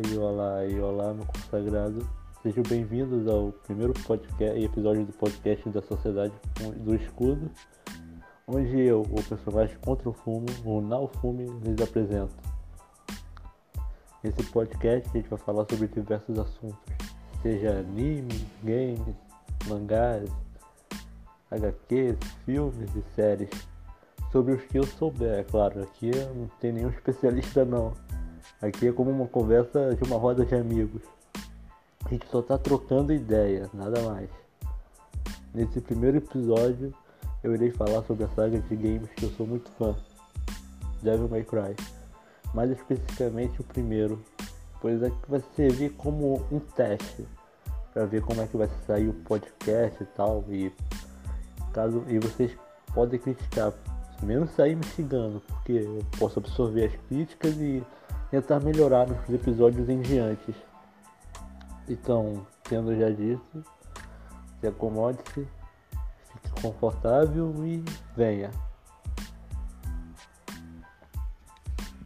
E 0.00 0.16
olá 0.16 0.64
e 0.64 0.80
olá, 0.80 1.12
meu 1.12 1.26
consagrado. 1.26 2.08
Sejam 2.42 2.62
bem-vindos 2.62 3.28
ao 3.28 3.52
primeiro 3.52 3.92
podcast, 3.92 4.58
episódio 4.58 5.04
do 5.04 5.12
podcast 5.12 5.68
da 5.68 5.82
Sociedade 5.82 6.32
do 6.78 6.94
Escudo, 6.94 7.50
onde 8.46 8.80
eu, 8.80 9.02
o 9.02 9.22
personagem 9.22 9.76
contra 9.84 10.08
o 10.08 10.14
fumo, 10.14 10.46
o 10.64 10.80
Nalfume, 10.80 11.44
lhes 11.62 11.78
apresento. 11.82 12.34
Nesse 14.24 14.42
podcast 14.44 15.10
a 15.10 15.12
gente 15.12 15.28
vai 15.28 15.38
falar 15.38 15.66
sobre 15.68 15.86
diversos 15.88 16.38
assuntos, 16.38 16.78
seja 17.42 17.80
anime, 17.80 18.46
games, 18.62 19.14
mangás, 19.68 20.30
HQs, 21.50 22.16
filmes 22.46 22.96
e 22.96 23.02
séries. 23.14 23.50
Sobre 24.30 24.54
os 24.54 24.62
que 24.62 24.78
eu 24.78 24.84
souber, 24.84 25.40
é 25.40 25.44
claro, 25.44 25.82
aqui 25.82 26.10
não 26.34 26.48
tem 26.60 26.72
nenhum 26.72 26.88
especialista 26.96 27.62
não. 27.62 27.92
Aqui 28.62 28.86
é 28.86 28.92
como 28.92 29.10
uma 29.10 29.26
conversa 29.26 29.92
de 29.96 30.04
uma 30.04 30.16
roda 30.16 30.46
de 30.46 30.54
amigos. 30.54 31.02
A 32.04 32.08
gente 32.08 32.24
só 32.28 32.40
tá 32.40 32.56
trocando 32.56 33.12
ideia, 33.12 33.68
nada 33.74 34.00
mais. 34.02 34.30
Nesse 35.52 35.80
primeiro 35.80 36.18
episódio, 36.18 36.94
eu 37.42 37.56
irei 37.56 37.72
falar 37.72 38.04
sobre 38.04 38.22
a 38.22 38.28
saga 38.28 38.60
de 38.60 38.76
games 38.76 39.10
que 39.16 39.24
eu 39.24 39.30
sou 39.30 39.48
muito 39.48 39.68
fã, 39.72 39.96
Devil 41.02 41.28
May 41.28 41.42
Cry. 41.42 41.74
Mais 42.54 42.70
especificamente 42.70 43.60
o 43.60 43.64
primeiro, 43.64 44.22
pois 44.80 45.02
é 45.02 45.10
que 45.10 45.28
vai 45.28 45.42
servir 45.56 45.90
como 45.94 46.46
um 46.52 46.60
teste 46.60 47.26
para 47.92 48.06
ver 48.06 48.22
como 48.22 48.42
é 48.42 48.46
que 48.46 48.56
vai 48.56 48.70
sair 48.86 49.08
o 49.08 49.14
podcast 49.24 50.00
e 50.00 50.06
tal. 50.06 50.44
E 50.48 50.72
caso 51.72 52.04
e 52.06 52.16
vocês 52.20 52.56
podem 52.94 53.18
criticar, 53.18 53.72
menos 54.22 54.52
sair 54.52 54.76
me 54.76 54.84
xingando, 54.86 55.40
porque 55.48 55.72
eu 55.72 55.98
posso 56.16 56.38
absorver 56.38 56.84
as 56.84 57.08
críticas 57.08 57.56
e 57.56 57.82
tentar 58.32 58.60
melhorar 58.60 59.06
nos 59.06 59.28
episódios 59.28 59.90
em 59.90 60.00
diante. 60.00 60.54
Então, 61.86 62.46
tendo 62.64 62.98
já 62.98 63.10
dito, 63.10 63.62
se 64.58 64.66
acomode-se, 64.66 65.46
fique 66.32 66.62
confortável 66.62 67.54
e 67.62 67.84
venha. 68.16 68.50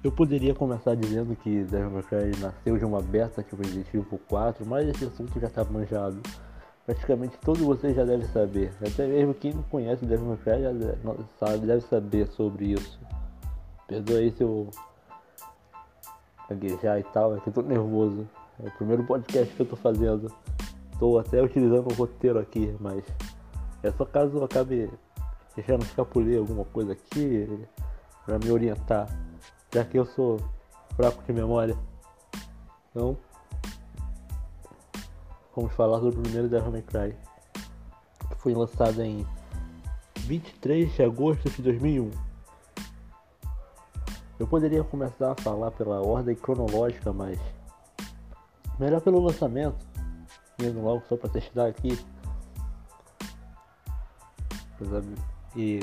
Eu 0.02 0.10
poderia 0.10 0.52
começar 0.52 0.97
dizendo 0.97 1.36
que 1.36 1.62
Devil 1.62 1.91
May 1.92 2.02
Cry 2.02 2.41
nasceu 2.41 2.77
de 2.77 2.84
uma 2.84 3.00
beta 3.00 3.44
que 3.44 3.54
foi 3.54 3.64
Resident 3.64 3.88
Evil 3.94 4.20
4, 4.28 4.66
mas 4.66 4.88
esse 4.88 5.04
assunto 5.04 5.38
já 5.38 5.47
está 5.47 5.64
manjado. 5.64 6.20
Praticamente 6.84 7.38
todos 7.38 7.62
vocês 7.62 7.94
já 7.94 8.04
devem 8.04 8.27
saber. 8.27 8.72
Até 8.84 9.06
mesmo 9.06 9.32
quem 9.32 9.52
não 9.52 9.62
conhece 9.62 10.04
Devil 10.04 10.27
May 10.27 10.38
Cry 10.38 10.62
já 10.62 11.56
deve, 11.56 11.82
saber 11.82 12.27
sobre 12.27 12.72
isso. 12.72 12.98
Perdoa 13.86 14.19
aí 14.19 14.32
se 14.32 14.42
eu 14.42 14.70
gaguejar 16.48 16.98
e 16.98 17.05
tal, 17.05 17.36
é 17.36 17.41
que 17.41 17.48
eu 17.48 17.52
tô 17.52 17.62
nervoso. 17.62 18.28
É 18.62 18.69
o 18.69 18.72
primeiro 18.72 19.05
podcast 19.05 19.55
que 19.55 19.61
eu 19.61 19.66
tô 19.66 19.77
fazendo. 19.77 20.33
Tô 20.98 21.19
até 21.19 21.42
utilizando 21.42 21.91
o 21.91 21.94
roteiro 21.94 22.38
aqui, 22.38 22.75
mas 22.80 23.05
é 23.83 23.91
só 23.92 24.05
caso 24.05 24.38
eu 24.38 24.44
acabe 24.44 24.91
deixando 25.55 25.83
escapulir 25.84 26.38
alguma 26.38 26.64
coisa 26.64 26.92
aqui 26.92 27.48
para 28.25 28.38
me 28.38 28.50
orientar, 28.50 29.08
já 29.72 29.84
que 29.84 29.98
eu 29.98 30.06
sou 30.06 30.41
fraco 30.97 31.22
de 31.22 31.33
memória. 31.33 31.77
Então, 32.91 33.16
vamos 35.55 35.72
falar 35.72 36.00
sobre 36.00 36.19
o 36.19 36.22
primeiro 36.22 36.48
Devil 36.48 36.72
May 36.72 36.83
Cry, 36.83 37.16
que 38.31 38.36
foi 38.38 38.55
lançado 38.55 39.03
em 39.03 39.27
23 40.20 40.94
de 40.94 41.03
agosto 41.03 41.48
de 41.50 41.62
2001. 41.62 42.25
Eu 44.38 44.46
poderia 44.46 44.84
começar 44.84 45.32
a 45.32 45.34
falar 45.34 45.70
pela 45.70 46.02
ordem 46.02 46.36
cronológica, 46.36 47.10
mas 47.10 47.38
melhor 48.78 49.00
pelo 49.00 49.19
lançamento, 49.19 49.78
indo 50.60 50.78
logo 50.82 51.02
só 51.08 51.16
para 51.16 51.30
testar 51.30 51.66
aqui. 51.66 51.98
E 55.56 55.80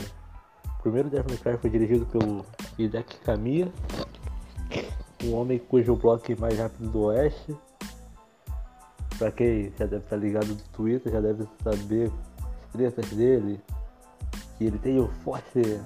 o 0.65 0.81
primeiro 0.83 1.09
Devil 1.09 1.29
May 1.29 1.37
Cry 1.39 1.57
foi 1.57 1.69
dirigido 1.71 2.05
pelo 2.05 2.45
Hideki 2.77 3.17
Kamiya, 3.21 3.71
um 5.23 5.33
homem 5.33 5.57
cujo 5.57 5.95
bloco 5.95 6.39
mais 6.39 6.59
rápido 6.59 6.91
do 6.91 7.01
oeste. 7.05 7.57
Pra 9.17 9.31
quem 9.31 9.71
já 9.79 9.85
deve 9.85 10.03
estar 10.03 10.15
ligado 10.17 10.47
no 10.47 10.55
Twitter, 10.73 11.11
já 11.11 11.21
deve 11.21 11.47
saber 11.63 12.11
as 12.65 12.71
tretas 12.71 13.09
dele, 13.09 13.59
que 14.57 14.65
ele 14.65 14.77
tem 14.77 14.99
o 14.99 15.07
forte 15.23 15.81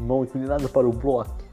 mão 0.00 0.24
inclinada 0.24 0.68
para 0.68 0.88
o 0.88 0.92
bloco 0.92 1.47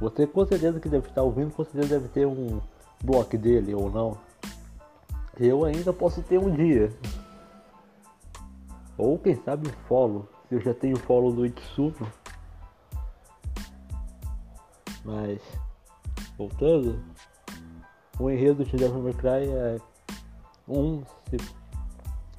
você 0.00 0.26
com 0.26 0.46
certeza 0.46 0.80
que 0.80 0.88
deve 0.88 1.08
estar 1.08 1.22
ouvindo, 1.22 1.52
com 1.52 1.62
certeza 1.62 1.98
deve 1.98 2.08
ter 2.08 2.26
um 2.26 2.60
bloco 3.04 3.36
dele 3.36 3.74
ou 3.74 3.90
não. 3.90 4.16
Eu 5.38 5.64
ainda 5.64 5.92
posso 5.92 6.22
ter 6.22 6.38
um 6.38 6.50
dia. 6.50 6.90
Ou 8.96 9.18
quem 9.18 9.36
sabe 9.42 9.68
um 9.68 9.72
follow. 9.86 10.26
Se 10.48 10.54
eu 10.54 10.60
já 10.60 10.72
tenho 10.72 10.96
follow 10.96 11.32
do 11.32 11.44
Itsuno. 11.44 12.10
Mas 15.04 15.40
voltando, 16.36 17.02
o 18.18 18.30
enredo 18.30 18.64
de 18.64 18.76
Devil 18.76 19.02
May 19.02 19.14
Cry 19.14 19.48
é 19.50 19.78
um 20.66 21.02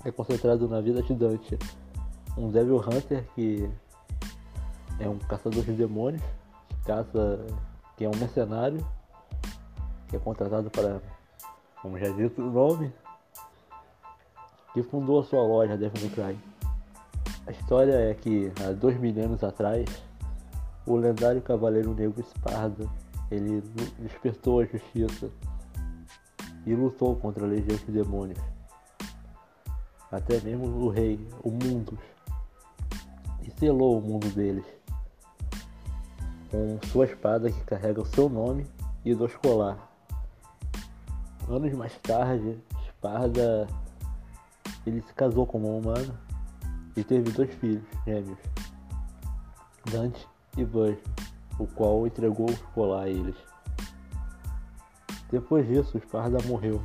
é 0.03 0.11
concentrado 0.11 0.67
na 0.67 0.81
vida 0.81 1.03
de 1.03 1.13
Dante, 1.13 1.57
um 2.35 2.49
Devil 2.49 2.77
Hunter 2.77 3.23
que 3.35 3.69
é 4.99 5.07
um 5.07 5.19
caçador 5.19 5.63
de 5.63 5.73
demônios 5.73 6.21
caça 6.85 7.45
que 7.95 8.05
é 8.05 8.09
um 8.09 8.15
mercenário 8.15 8.85
que 10.07 10.15
é 10.15 10.19
contratado 10.19 10.69
para, 10.69 11.01
como 11.81 11.97
já 11.97 12.09
dito 12.09 12.41
o 12.41 12.51
nome, 12.51 12.93
que 14.73 14.83
fundou 14.83 15.19
a 15.19 15.23
sua 15.23 15.41
loja 15.41 15.77
Devil 15.77 16.01
May 16.01 16.33
Cry. 16.33 16.39
A 17.47 17.51
história 17.51 17.93
é 17.93 18.13
que 18.13 18.51
há 18.61 18.71
dois 18.71 18.99
mil 18.99 19.11
anos 19.23 19.43
atrás, 19.43 19.85
o 20.85 20.95
lendário 20.95 21.41
Cavaleiro 21.41 21.93
Negro 21.93 22.19
Esparda, 22.19 22.89
ele 23.29 23.61
despertou 23.99 24.59
a 24.59 24.65
justiça 24.65 25.29
e 26.65 26.75
lutou 26.75 27.15
contra 27.15 27.45
a 27.45 27.47
legião 27.47 27.77
de 27.77 27.91
demônios. 27.91 28.39
Até 30.11 30.41
mesmo 30.41 30.65
o 30.65 30.89
rei, 30.89 31.25
o 31.41 31.49
Mundus, 31.49 31.99
e 33.41 33.51
selou 33.59 33.97
o 33.97 34.01
mundo 34.01 34.27
deles 34.35 34.80
com 36.51 36.77
sua 36.89 37.05
espada 37.05 37.49
que 37.49 37.61
carrega 37.61 38.01
o 38.01 38.05
seu 38.05 38.27
nome 38.27 38.67
e 39.05 39.15
do 39.15 39.25
escolar. 39.25 39.89
Anos 41.47 41.73
mais 41.73 41.97
tarde, 41.99 42.61
Esparda 42.85 43.67
ele 44.85 45.01
se 45.01 45.13
casou 45.13 45.45
com 45.45 45.59
uma 45.59 45.69
humana 45.69 46.13
e 46.95 47.03
teve 47.03 47.31
dois 47.31 47.53
filhos 47.55 47.83
gêmeos, 48.05 48.37
Dante 49.89 50.27
e 50.57 50.65
Buzz, 50.65 50.97
o 51.57 51.67
qual 51.67 52.05
entregou 52.05 52.49
o 52.49 52.53
escolar 52.53 53.03
a 53.03 53.09
eles. 53.09 53.35
Depois 55.31 55.65
disso, 55.67 55.97
Esparda 55.97 56.37
morreu. 56.45 56.81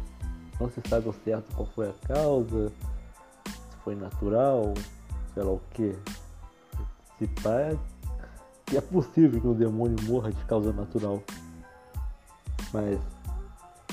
Não 0.60 0.70
se 0.70 0.80
sabe 0.88 1.06
ao 1.06 1.12
certo 1.12 1.54
qual 1.54 1.66
foi 1.66 1.90
a 1.90 1.92
causa, 2.06 2.68
se 3.44 3.76
foi 3.82 3.94
natural, 3.94 4.72
sei 5.34 5.42
lá 5.42 5.50
o 5.50 5.60
que. 5.70 5.94
Se 7.18 7.26
pá, 7.42 7.76
que 8.66 8.76
é 8.76 8.80
possível 8.80 9.40
que 9.40 9.46
um 9.46 9.54
demônio 9.54 9.96
morra 10.02 10.32
de 10.32 10.44
causa 10.44 10.72
natural. 10.72 11.22
Mas 12.72 12.98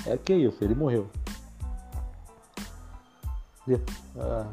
é 0.05 0.17
que 0.17 0.33
é 0.33 0.37
isso, 0.37 0.63
ele 0.63 0.75
morreu. 0.75 1.09
Ah, 4.17 4.47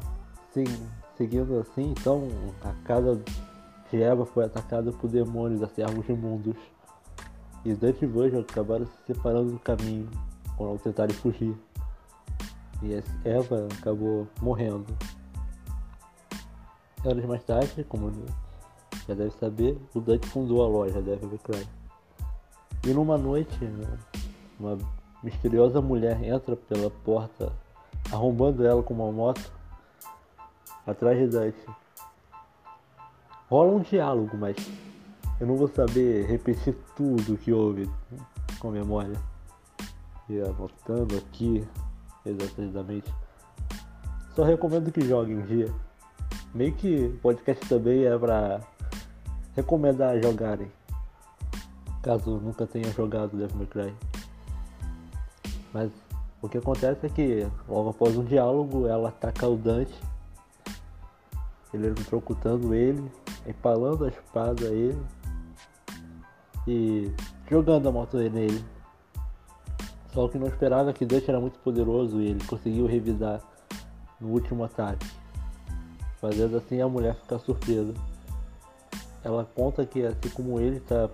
seguindo 1.17 1.59
assim, 1.59 1.91
então 1.91 2.29
a 2.63 2.71
casa 2.85 3.21
de 3.91 4.01
Eva 4.01 4.25
foi 4.25 4.45
atacada 4.45 4.91
por 4.91 5.09
demônios 5.09 5.61
a 5.61 5.67
servos 5.67 6.07
imundos. 6.07 6.55
E 7.65 7.73
Dante 7.73 8.05
e 8.05 8.07
Virgil 8.07 8.39
acabaram 8.39 8.85
se 8.85 9.13
separando 9.13 9.51
do 9.51 9.59
caminho 9.59 10.09
ao 10.57 10.77
tentarem 10.77 11.15
fugir. 11.15 11.55
E 12.81 12.93
Eva 13.27 13.67
acabou 13.79 14.27
morrendo. 14.41 14.87
Anos 17.03 17.25
mais 17.25 17.43
tarde, 17.43 17.83
como 17.83 18.11
já 19.11 19.15
deve 19.15 19.31
saber, 19.31 19.77
o 19.93 19.99
Dante 19.99 20.27
fundou 20.27 20.63
a 20.63 20.67
loja 20.67 21.01
Devil 21.01 21.27
May 21.27 21.37
Cry. 21.39 21.67
E 22.87 22.93
numa 22.93 23.17
noite, 23.17 23.59
uma 24.57 24.77
misteriosa 25.21 25.81
mulher 25.81 26.23
entra 26.23 26.55
pela 26.55 26.89
porta, 26.89 27.51
arrombando 28.11 28.65
ela 28.65 28.81
com 28.81 28.93
uma 28.93 29.11
moto, 29.11 29.51
atrás 30.87 31.17
de 31.17 31.27
Dante. 31.27 31.65
Rola 33.49 33.73
um 33.73 33.81
diálogo, 33.81 34.37
mas 34.37 34.55
eu 35.39 35.45
não 35.45 35.57
vou 35.57 35.67
saber 35.67 36.25
repetir 36.25 36.73
tudo 36.95 37.37
que 37.37 37.51
houve 37.51 37.89
com 38.59 38.71
memória. 38.71 39.19
E 40.29 40.39
anotando 40.39 41.17
aqui 41.17 41.67
exatamente. 42.25 43.13
Só 44.33 44.43
recomendo 44.43 44.89
que 44.89 45.01
joguem 45.01 45.37
um 45.37 45.45
dia. 45.45 45.69
Meio 46.53 46.73
que 46.73 47.09
podcast 47.21 47.67
também 47.67 48.05
é 48.05 48.17
pra 48.17 48.61
recomendar 49.55 50.21
jogarem, 50.21 50.71
caso 52.01 52.37
nunca 52.37 52.65
tenha 52.65 52.89
jogado 52.91 53.37
Devil 53.37 53.57
May 53.57 53.67
Cry. 53.67 53.95
Mas 55.73 55.91
o 56.41 56.49
que 56.49 56.57
acontece 56.57 57.05
é 57.05 57.09
que 57.09 57.47
logo 57.67 57.89
após 57.89 58.17
um 58.17 58.23
diálogo 58.23 58.87
ela 58.87 59.09
ataca 59.09 59.47
o 59.47 59.55
Dante, 59.55 59.93
ele 61.73 61.87
eletrocutando 61.87 62.73
ele, 62.73 63.09
empalando 63.45 64.05
a 64.05 64.09
espada 64.09 64.67
a 64.67 64.71
ele 64.71 65.01
e 66.67 67.11
jogando 67.49 67.87
a 67.87 67.91
moto 67.91 68.17
nele. 68.17 68.63
Só 70.13 70.27
que 70.27 70.37
não 70.37 70.47
esperava 70.47 70.91
que 70.91 71.05
Dante 71.05 71.29
era 71.29 71.39
muito 71.39 71.57
poderoso 71.59 72.19
e 72.19 72.27
ele 72.27 72.43
conseguiu 72.45 72.85
revidar 72.85 73.41
no 74.19 74.29
último 74.29 74.63
ataque, 74.63 75.07
fazendo 76.19 76.57
assim 76.57 76.81
a 76.81 76.87
mulher 76.87 77.15
ficar 77.15 77.39
surpresa. 77.39 77.93
Ela 79.23 79.45
conta 79.55 79.85
que 79.85 80.03
assim 80.05 80.29
como 80.33 80.59
ele 80.59 80.77
está 80.77 81.09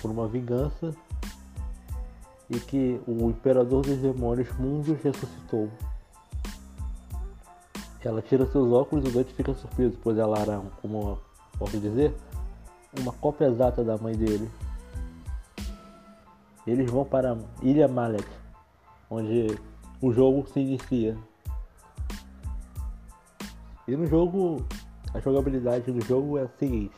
por 0.00 0.10
uma 0.10 0.26
vingança 0.26 0.94
e 2.48 2.58
que 2.58 3.00
o 3.06 3.30
imperador 3.30 3.84
dos 3.84 3.98
demônios 3.98 4.50
Mundos 4.58 4.98
ressuscitou. 5.02 5.70
Ela 8.02 8.22
tira 8.22 8.46
seus 8.46 8.72
óculos 8.72 9.04
e 9.04 9.08
o 9.08 9.12
Dante 9.12 9.34
fica 9.34 9.52
surpreso, 9.54 9.96
pois 10.02 10.16
ela 10.16 10.38
era, 10.38 10.60
como 10.80 11.18
posso 11.58 11.78
dizer, 11.78 12.14
uma 12.98 13.12
cópia 13.12 13.46
exata 13.46 13.84
da 13.84 13.98
mãe 13.98 14.16
dele. 14.16 14.50
Eles 16.66 16.90
vão 16.90 17.04
para 17.04 17.36
Ilha 17.62 17.86
Malek, 17.86 18.26
onde 19.10 19.58
o 20.00 20.12
jogo 20.12 20.46
se 20.48 20.60
inicia. 20.60 21.16
E 23.86 23.94
no 23.94 24.06
jogo, 24.06 24.64
a 25.12 25.20
jogabilidade 25.20 25.92
do 25.92 26.04
jogo 26.04 26.38
é 26.38 26.42
a 26.42 26.48
seguinte: 26.58 26.96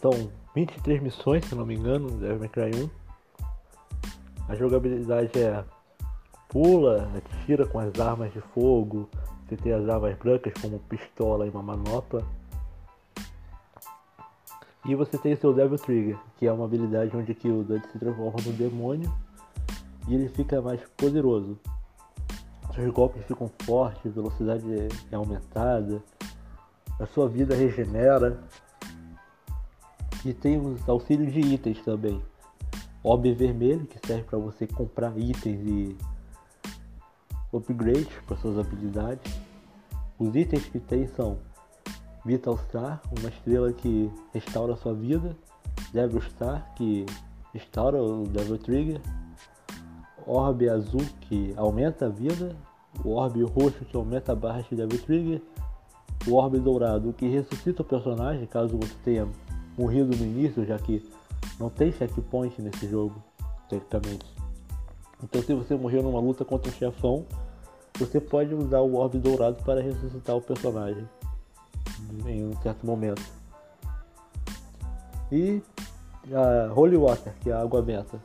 são 0.00 0.30
23 0.54 1.02
missões, 1.02 1.44
se 1.44 1.54
não 1.54 1.66
me 1.66 1.74
engano, 1.74 2.10
Devil 2.10 2.38
May 2.38 2.48
Cry 2.48 2.70
1. 2.74 2.90
A 4.48 4.54
jogabilidade 4.54 5.38
é 5.38 5.64
pula, 6.48 7.08
atira 7.16 7.66
com 7.66 7.78
as 7.78 7.98
armas 8.00 8.32
de 8.32 8.40
fogo, 8.40 9.08
você 9.46 9.56
tem 9.56 9.72
as 9.72 9.88
armas 9.88 10.16
brancas 10.16 10.52
como 10.60 10.78
pistola 10.80 11.46
e 11.46 11.50
uma 11.50 11.62
manopla. 11.62 12.24
E 14.86 14.94
você 14.94 15.18
tem 15.18 15.36
seu 15.36 15.52
Devil 15.52 15.78
Trigger, 15.78 16.18
que 16.36 16.46
é 16.46 16.52
uma 16.52 16.64
habilidade 16.64 17.16
onde 17.16 17.34
que 17.34 17.48
o 17.48 17.62
Dante 17.62 17.86
se 17.92 17.98
transforma 17.98 18.38
no 18.44 18.52
demônio 18.52 19.12
e 20.08 20.14
ele 20.14 20.28
fica 20.30 20.60
mais 20.62 20.80
poderoso. 20.96 21.58
Seus 22.74 22.90
golpes 22.92 23.24
ficam 23.26 23.50
fortes, 23.64 24.12
velocidade 24.12 24.64
é 25.12 25.14
aumentada, 25.14 26.02
a 26.98 27.06
sua 27.06 27.28
vida 27.28 27.54
regenera. 27.54 28.42
E 30.24 30.34
tem 30.34 30.58
os 30.58 30.86
auxílios 30.88 31.32
de 31.32 31.40
itens 31.40 31.82
também. 31.82 32.20
Orbe 33.02 33.32
vermelho, 33.32 33.86
que 33.86 33.98
serve 34.06 34.24
para 34.24 34.38
você 34.38 34.66
comprar 34.66 35.16
itens 35.18 35.60
e 35.66 35.96
upgrades 37.52 38.12
para 38.26 38.36
suas 38.36 38.58
habilidades. 38.58 39.40
Os 40.18 40.34
itens 40.36 40.66
que 40.66 40.78
tem 40.78 41.06
são 41.08 41.38
Vital 42.24 42.58
Star, 42.58 43.00
uma 43.18 43.30
estrela 43.30 43.72
que 43.72 44.10
restaura 44.34 44.76
sua 44.76 44.92
vida, 44.92 45.34
Devil 45.92 46.20
Star, 46.20 46.70
que 46.74 47.06
restaura 47.54 48.02
o 48.02 48.24
Devil 48.24 48.58
Trigger, 48.58 49.00
Orbe 50.26 50.68
azul, 50.68 51.04
que 51.22 51.54
aumenta 51.56 52.06
a 52.06 52.08
vida, 52.10 52.54
o 53.02 53.12
Orbe 53.12 53.42
roxo, 53.42 53.84
que 53.86 53.96
aumenta 53.96 54.32
a 54.32 54.34
barra 54.34 54.60
de 54.60 54.76
Devil 54.76 55.00
Trigger, 55.02 55.42
o 56.26 56.34
Orbe 56.34 56.58
dourado, 56.58 57.12
que 57.14 57.26
ressuscita 57.26 57.80
o 57.80 57.84
personagem 57.84 58.46
caso 58.46 58.76
você 58.76 58.94
tenha 59.02 59.26
morrido 59.80 60.14
no 60.14 60.22
início, 60.22 60.66
já 60.66 60.78
que 60.78 61.02
não 61.58 61.70
tem 61.70 61.90
checkpoint 61.90 62.60
nesse 62.60 62.86
jogo, 62.86 63.22
tecnicamente. 63.68 64.26
Então 65.22 65.42
se 65.42 65.54
você 65.54 65.74
morreu 65.74 66.02
numa 66.02 66.20
luta 66.20 66.44
contra 66.44 66.70
um 66.70 66.74
chefão, 66.74 67.24
você 67.98 68.20
pode 68.20 68.54
usar 68.54 68.80
o 68.80 68.94
orbe 68.96 69.18
dourado 69.18 69.62
para 69.64 69.80
ressuscitar 69.80 70.36
o 70.36 70.42
personagem 70.42 71.08
em 72.26 72.46
um 72.46 72.56
certo 72.62 72.84
momento. 72.86 73.22
E 75.32 75.62
a 76.30 76.72
Holy 76.74 76.96
Water, 76.96 77.32
que 77.40 77.50
é 77.50 77.54
a 77.54 77.62
água 77.62 77.80
benta, 77.80 78.20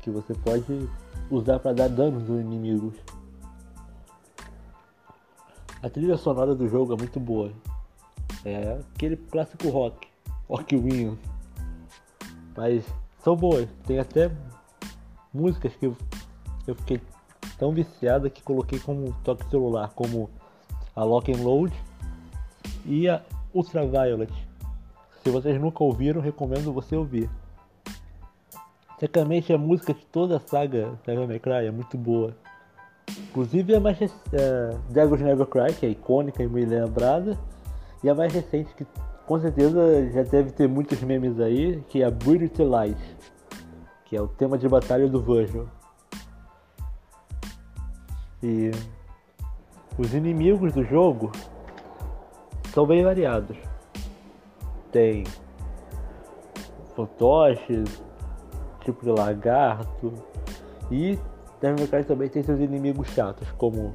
que 0.00 0.10
você 0.10 0.34
pode 0.34 0.88
usar 1.30 1.60
para 1.60 1.72
dar 1.72 1.88
dano 1.88 2.18
nos 2.18 2.40
inimigos. 2.40 2.94
A 5.80 5.88
trilha 5.88 6.16
sonora 6.16 6.54
do 6.54 6.68
jogo 6.68 6.94
é 6.94 6.96
muito 6.96 7.20
boa. 7.20 7.52
É 8.44 8.80
aquele 8.94 9.16
clássico 9.16 9.68
rock, 9.68 10.07
Wings. 10.48 11.18
Mas 12.56 12.84
são 13.22 13.36
boas. 13.36 13.68
Tem 13.86 13.98
até 13.98 14.30
músicas 15.32 15.74
que 15.76 15.86
eu, 15.86 15.96
fiquei 16.76 17.00
tão 17.58 17.72
viciada 17.72 18.30
que 18.30 18.42
coloquei 18.42 18.78
como 18.78 19.12
toque 19.24 19.48
celular, 19.50 19.90
como 19.94 20.30
a 20.94 21.04
Lock 21.04 21.32
and 21.32 21.42
Load 21.42 21.72
e 22.84 23.08
a 23.08 23.22
Ultraviolet. 23.52 24.32
Se 25.22 25.30
vocês 25.30 25.60
nunca 25.60 25.84
ouviram, 25.84 26.20
recomendo 26.20 26.72
você 26.72 26.96
ouvir. 26.96 27.28
Tecnicamente 28.98 29.52
a 29.52 29.58
música 29.58 29.94
de 29.94 30.04
toda 30.06 30.36
a 30.36 30.40
saga 30.40 30.98
Devil 31.06 31.28
May 31.28 31.38
Cry 31.38 31.66
é 31.66 31.70
muito 31.70 31.96
boa. 31.96 32.34
Inclusive 33.30 33.74
a 33.74 33.80
mais 33.80 34.00
é, 34.00 34.76
Devil's 34.90 35.20
Never 35.20 35.46
Cry, 35.46 35.72
que 35.72 35.86
é 35.86 35.88
icônica 35.88 36.42
e 36.42 36.48
muito 36.48 36.68
lembrada, 36.68 37.38
e 38.02 38.08
a 38.08 38.14
mais 38.14 38.32
recente 38.32 38.74
que 38.74 38.84
com 39.28 39.38
certeza 39.38 40.10
já 40.10 40.22
deve 40.22 40.50
ter 40.52 40.66
muitos 40.66 41.02
memes 41.02 41.38
aí, 41.38 41.84
que 41.90 42.02
é 42.02 42.06
a 42.06 42.10
to 42.10 42.64
Light, 42.64 42.98
que 44.06 44.16
é 44.16 44.22
o 44.22 44.26
tema 44.26 44.56
de 44.56 44.66
batalha 44.66 45.06
do 45.06 45.20
Virgil. 45.20 45.68
E 48.42 48.70
os 49.98 50.14
inimigos 50.14 50.72
do 50.72 50.82
jogo 50.82 51.30
são 52.72 52.86
bem 52.86 53.04
variados. 53.04 53.58
Tem 54.90 55.24
fantoches, 56.96 58.02
tipo 58.80 59.04
de 59.04 59.10
lagarto, 59.10 60.10
e 60.90 61.18
Devil 61.60 61.80
May 61.80 61.86
Cry 61.86 62.04
também 62.04 62.30
tem 62.30 62.42
seus 62.42 62.60
inimigos 62.60 63.08
chatos, 63.08 63.50
como 63.58 63.92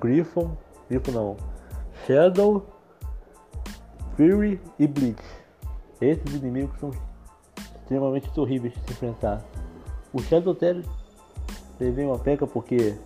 Griffon, 0.00 0.56
Griffon 0.88 1.12
não, 1.12 1.36
Shadow 2.06 2.73
Fury 4.16 4.60
e 4.78 4.86
Bleach. 4.86 5.22
Esses 6.00 6.34
inimigos 6.34 6.78
são 6.78 6.90
extremamente 7.80 8.30
horríveis 8.38 8.72
de 8.72 8.80
se 8.80 8.92
enfrentar. 8.92 9.42
O 10.12 10.22
Shadow 10.22 10.54
Terry 10.54 10.84
teve 11.78 12.04
uma 12.04 12.18
peca 12.18 12.46
porque 12.46 12.96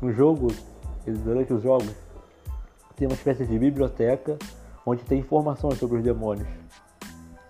no 0.00 0.12
jogo, 0.12 0.48
durante 1.24 1.52
os 1.52 1.62
jogos, 1.62 1.92
tem 2.94 3.08
uma 3.08 3.14
espécie 3.14 3.44
de 3.44 3.58
biblioteca 3.58 4.38
onde 4.86 5.02
tem 5.02 5.18
informações 5.18 5.78
sobre 5.78 5.98
os 5.98 6.04
demônios, 6.04 6.48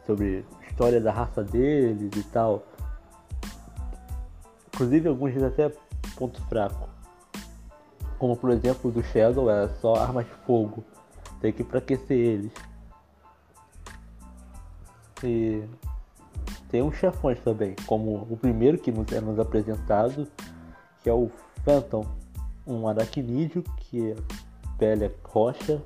sobre 0.07 0.45
a 0.63 0.67
história 0.67 0.99
da 0.99 1.13
raça 1.13 1.45
deles 1.45 2.11
e 2.17 2.23
tal. 2.25 2.63
Inclusive 4.69 5.09
alguns 5.09 5.35
dizem 5.35 5.49
até 5.49 5.71
ponto 6.17 6.41
fraco. 6.49 6.89
Como 8.19 8.35
por 8.35 8.51
exemplo 8.51 8.91
do 8.91 9.03
Shadow 9.03 9.51
é 9.51 9.69
só 9.81 9.95
armas 9.97 10.25
de 10.25 10.33
fogo. 10.47 10.83
Tem 11.43 11.53
que 11.53 11.63
enfraquecer 11.63 12.17
eles. 12.17 12.53
E 15.23 15.63
tem 16.69 16.83
uns 16.83 16.97
chefões 16.97 17.39
também, 17.41 17.77
como 17.87 18.27
o 18.29 18.37
primeiro 18.37 18.79
que 18.79 18.91
nos 18.91 19.11
é 19.13 19.21
nos 19.21 19.39
apresentado, 19.39 20.27
que 21.03 21.09
é 21.09 21.13
o 21.13 21.31
Phantom, 21.65 22.05
um 22.67 22.89
aracnídeo 22.89 23.63
que 23.77 24.11
é 24.11 24.17
pele 24.79 25.05
é 25.05 25.13
rocha 25.25 25.81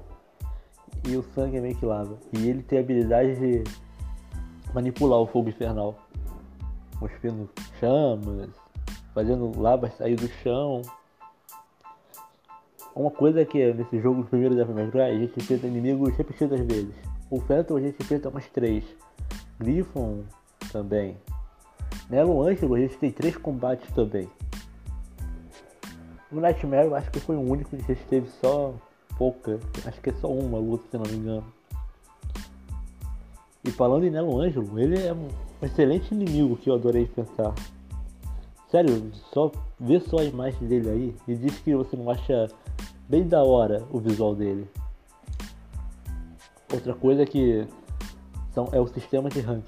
e 1.06 1.16
o 1.16 1.22
sangue 1.34 1.58
é 1.58 1.60
meio 1.60 1.76
que 1.76 1.84
lava. 1.84 2.18
E 2.32 2.48
ele 2.48 2.62
tem 2.62 2.78
a 2.78 2.82
habilidade 2.82 3.36
de 3.36 3.64
manipular 4.72 5.18
o 5.18 5.26
fogo 5.26 5.48
infernal, 5.48 5.98
cuspindo 6.98 7.48
chamas, 7.78 8.50
fazendo 9.14 9.60
lava 9.60 9.90
sair 9.90 10.16
do 10.16 10.28
chão. 10.42 10.82
Uma 12.94 13.10
coisa 13.10 13.44
que 13.44 13.60
é 13.60 13.72
nesse 13.72 14.00
jogo, 14.00 14.24
primeiro 14.24 14.56
Devil 14.56 14.74
May 14.74 14.90
Cry, 14.90 15.00
a 15.02 15.18
gente 15.18 15.38
enfrenta 15.38 15.66
inimigos 15.66 16.16
repetidas 16.16 16.60
vezes. 16.60 16.94
O 17.30 17.40
Phantom 17.40 17.76
a 17.76 17.80
gente 17.80 18.02
enfrenta 18.02 18.28
umas 18.28 18.48
três. 18.48 18.84
Griffon 19.58 20.22
também. 20.72 21.16
Nelo 22.08 22.42
Ângelo 22.42 22.76
tem 23.00 23.10
três 23.10 23.36
combates 23.36 23.90
também. 23.92 24.28
No 26.30 26.40
Nightmare 26.40 26.86
eu 26.86 26.94
acho 26.94 27.10
que 27.10 27.20
foi 27.20 27.36
o 27.36 27.40
único 27.40 27.76
que 27.76 27.94
teve 27.94 28.28
só 28.40 28.74
pouca. 29.16 29.58
Acho 29.84 30.00
que 30.00 30.10
é 30.10 30.14
só 30.14 30.30
uma 30.30 30.58
luta, 30.58 30.84
se 30.90 30.96
não 30.96 31.10
me 31.10 31.16
engano. 31.16 31.44
E 33.64 33.70
falando 33.70 34.04
em 34.04 34.10
Nelo 34.10 34.40
Ângelo, 34.40 34.78
ele 34.78 34.98
é 35.04 35.12
um 35.12 35.28
excelente 35.60 36.14
inimigo 36.14 36.56
que 36.56 36.70
eu 36.70 36.74
adorei 36.74 37.06
pensar. 37.06 37.54
Sério, 38.70 39.10
só 39.32 39.50
vê 39.80 39.98
só 40.00 40.18
a 40.18 40.24
imagem 40.24 40.68
dele 40.68 40.90
aí 40.90 41.16
e 41.26 41.34
diz 41.34 41.58
que 41.58 41.74
você 41.74 41.96
não 41.96 42.10
acha 42.10 42.48
bem 43.08 43.26
da 43.26 43.42
hora 43.42 43.82
o 43.90 43.98
visual 43.98 44.34
dele. 44.34 44.68
Outra 46.72 46.94
coisa 46.94 47.22
é 47.22 47.26
que 47.26 47.66
são, 48.52 48.68
é 48.72 48.80
o 48.80 48.86
sistema 48.86 49.28
de 49.28 49.40
rank 49.40 49.64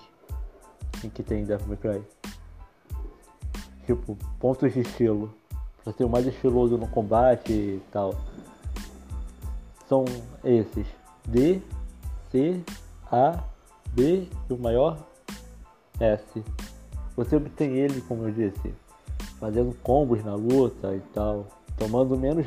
que 1.09 1.23
tem 1.23 1.45
Devil 1.45 1.67
May 1.67 1.77
Cry. 1.77 2.03
tipo 3.87 4.17
pontos 4.39 4.73
de 4.73 4.81
estilo. 4.81 5.33
Pra 5.83 5.93
ser 5.95 6.05
o 6.05 6.09
mais 6.11 6.27
estiloso 6.27 6.77
no 6.77 6.87
combate 6.89 7.53
e 7.53 7.83
tal. 7.91 8.15
São 9.89 10.05
esses. 10.45 10.87
D, 11.27 11.61
C, 12.31 12.63
A, 13.11 13.43
B 13.93 14.29
e 14.49 14.53
o 14.53 14.59
maior 14.59 14.99
S. 15.99 16.45
Você 17.17 17.37
obtém 17.37 17.77
ele, 17.77 18.01
como 18.03 18.25
eu 18.29 18.33
disse, 18.33 18.75
fazendo 19.39 19.75
combos 19.83 20.25
na 20.25 20.35
luta 20.35 20.95
e 20.95 21.01
tal, 21.13 21.47
tomando 21.77 22.17
menos 22.17 22.47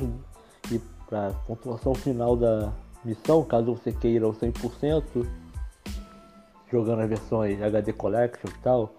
e 0.72 0.80
para 1.08 1.32
pontuação 1.46 1.94
final 1.94 2.36
da 2.36 2.72
missão, 3.04 3.44
caso 3.44 3.76
você 3.76 3.92
queira 3.92 4.28
o 4.28 4.34
100%, 4.34 5.28
jogando 6.74 7.02
as 7.02 7.10
versões 7.10 7.62
HD 7.62 7.94
Collection 7.94 8.50
e 8.50 8.60
tal, 8.64 8.94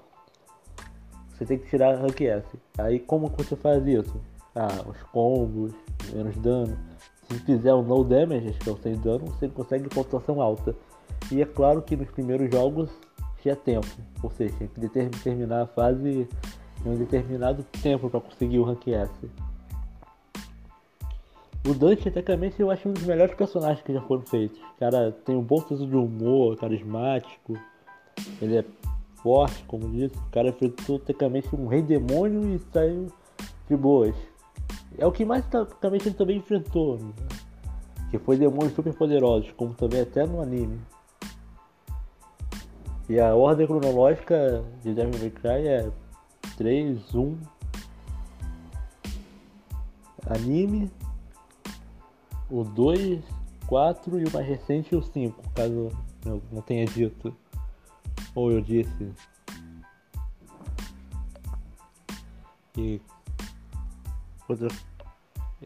você 1.28 1.44
tem 1.44 1.58
que 1.58 1.68
tirar 1.68 1.96
Rank 1.96 2.20
S. 2.20 2.46
Aí 2.78 3.00
como 3.00 3.28
que 3.28 3.42
você 3.42 3.56
faz 3.56 3.84
isso? 3.86 4.14
Ah, 4.54 4.84
os 4.86 5.02
combos, 5.10 5.72
menos 6.12 6.36
dano. 6.36 6.78
Se 7.28 7.38
fizer 7.40 7.74
um 7.74 7.82
no 7.82 8.04
damage, 8.04 8.52
que 8.52 8.68
é 8.68 8.72
o 8.72 8.76
sem 8.76 8.94
dano, 8.94 9.26
você 9.26 9.48
consegue 9.48 9.88
pontuação 9.88 10.40
alta. 10.40 10.74
E 11.32 11.42
é 11.42 11.44
claro 11.44 11.82
que 11.82 11.96
nos 11.96 12.08
primeiros 12.10 12.48
jogos 12.54 12.90
tinha 13.42 13.56
tempo, 13.56 13.88
ou 14.22 14.30
seja, 14.30 14.54
tinha 14.56 14.68
que 15.10 15.22
terminar 15.22 15.62
a 15.62 15.66
fase 15.66 16.28
em 16.84 16.88
um 16.88 16.96
determinado 16.96 17.64
tempo 17.82 18.08
para 18.08 18.20
conseguir 18.20 18.58
o 18.60 18.64
Rank 18.64 18.86
S. 18.86 19.10
O 21.66 21.72
Dante, 21.72 22.10
tecnicamente, 22.10 22.60
eu 22.60 22.70
acho 22.70 22.88
um 22.88 22.92
dos 22.92 23.04
melhores 23.04 23.34
personagens 23.34 23.82
que 23.82 23.92
já 23.92 24.02
foram 24.02 24.22
feitos. 24.22 24.58
O 24.58 24.78
cara 24.78 25.12
tem 25.24 25.34
um 25.34 25.42
bom 25.42 25.60
senso 25.62 25.86
de 25.86 25.96
humor, 25.96 26.56
carismático, 26.58 27.58
ele 28.40 28.58
é 28.58 28.64
forte, 29.22 29.64
como 29.64 29.88
disse. 29.90 30.14
O 30.16 30.30
cara 30.30 30.48
enfrentou 30.48 30.98
tecnicamente 30.98 31.48
um 31.56 31.66
rei 31.66 31.80
demônio 31.80 32.54
e 32.54 32.58
saiu 32.70 33.06
de 33.66 33.76
boas. 33.76 34.14
É 34.98 35.06
o 35.06 35.12
que 35.12 35.24
mais 35.24 35.44
tecnicamente 35.46 36.08
ele 36.08 36.14
também 36.14 36.36
enfrentou, 36.36 36.98
né? 36.98 37.12
que 38.10 38.18
foi 38.18 38.36
demônios 38.36 38.74
super 38.74 38.92
poderosos, 38.92 39.50
como 39.52 39.72
também 39.72 40.02
até 40.02 40.26
no 40.26 40.42
anime. 40.42 40.78
E 43.08 43.18
a 43.18 43.34
ordem 43.34 43.66
cronológica 43.66 44.62
de 44.82 44.94
Devil 44.94 45.18
May 45.18 45.30
Cry 45.30 45.66
é 45.66 45.90
3, 46.56 47.14
1, 47.14 47.38
anime, 50.26 50.90
o 52.50 52.64
2, 52.64 53.22
4 53.66 54.20
e 54.20 54.24
o 54.24 54.32
mais 54.32 54.46
recente 54.46 54.94
o 54.94 55.02
5, 55.02 55.50
caso 55.54 55.90
eu 56.24 56.42
não 56.52 56.62
tenha 56.62 56.86
dito. 56.86 57.34
Ou 58.34 58.50
eu 58.50 58.60
disse. 58.60 59.12
E 62.76 63.00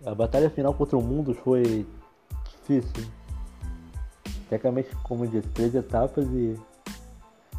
a 0.04 0.14
batalha 0.14 0.50
final 0.50 0.74
contra 0.74 0.96
o 0.96 1.02
mundo 1.02 1.34
foi 1.34 1.86
difícil. 2.44 3.10
Tecnicamente, 4.48 4.94
como 5.02 5.24
eu 5.24 5.30
disse, 5.30 5.48
três 5.48 5.74
etapas 5.74 6.26
e 6.28 6.58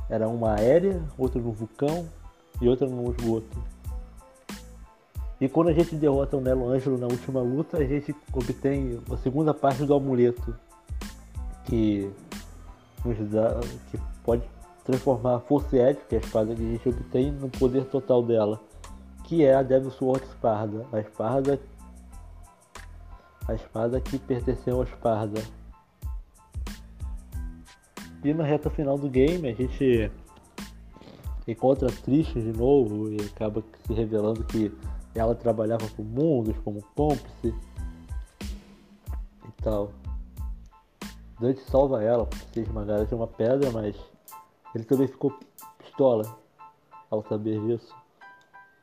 era 0.09 0.27
uma 0.27 0.55
aérea, 0.55 1.03
outra 1.17 1.41
no 1.41 1.51
vulcão 1.51 2.07
e 2.61 2.67
outra 2.67 2.87
no 2.87 3.11
esgoto. 3.11 3.57
E 5.41 5.47
quando 5.47 5.69
a 5.69 5.73
gente 5.73 5.95
derrota 5.95 6.35
o 6.35 6.41
Nelo 6.41 6.67
Ângelo 6.67 6.97
na 6.97 7.07
última 7.07 7.41
luta, 7.41 7.77
a 7.77 7.85
gente 7.85 8.13
obtém 8.33 8.99
a 9.09 9.17
segunda 9.17 9.53
parte 9.53 9.85
do 9.85 9.93
amuleto. 9.93 10.53
Que 11.63 12.11
nos 13.05 13.17
dá. 13.29 13.59
que 13.89 13.97
pode 14.23 14.43
transformar 14.83 15.35
a 15.35 15.39
Força 15.39 15.77
Ed, 15.77 15.99
que 16.09 16.15
é 16.15 16.17
a 16.17 16.21
espada 16.21 16.53
que 16.53 16.61
a 16.61 16.65
gente 16.65 16.89
obtém, 16.89 17.31
no 17.31 17.49
poder 17.49 17.85
total 17.85 18.21
dela. 18.21 18.59
Que 19.23 19.45
é 19.45 19.55
a 19.55 19.63
Devil 19.63 19.91
Sword 19.91 20.25
Esparda. 20.25 20.85
A 20.91 20.99
espada. 20.99 21.59
A 23.47 23.53
espada 23.53 24.01
que 24.01 24.19
pertenceu 24.19 24.75
ao 24.75 24.83
Esparda. 24.83 25.41
E 28.21 28.33
na 28.33 28.43
reta 28.43 28.69
final 28.69 28.97
do 28.97 29.07
game 29.07 29.47
a 29.47 29.53
gente 29.53 30.11
encontra 31.47 31.89
Tristan 31.89 32.41
de 32.41 32.51
novo 32.51 33.09
e 33.09 33.17
acaba 33.21 33.63
se 33.87 33.93
revelando 33.93 34.43
que 34.43 34.69
ela 35.15 35.35
trabalhava 35.35 35.87
com 35.95 36.03
mundos 36.03 36.55
como 36.63 36.81
cúmplice 36.95 37.53
e 39.47 39.61
tal. 39.61 39.91
Dante 41.39 41.61
salva 41.61 42.03
ela 42.03 42.25
por 42.25 42.37
ser 42.53 42.61
esmagada 42.61 43.05
de 43.05 43.15
uma 43.15 43.27
pedra, 43.27 43.71
mas 43.71 43.95
ele 44.75 44.83
também 44.83 45.07
ficou 45.07 45.37
pistola 45.77 46.37
ao 47.09 47.23
saber 47.23 47.59
disso. 47.61 47.95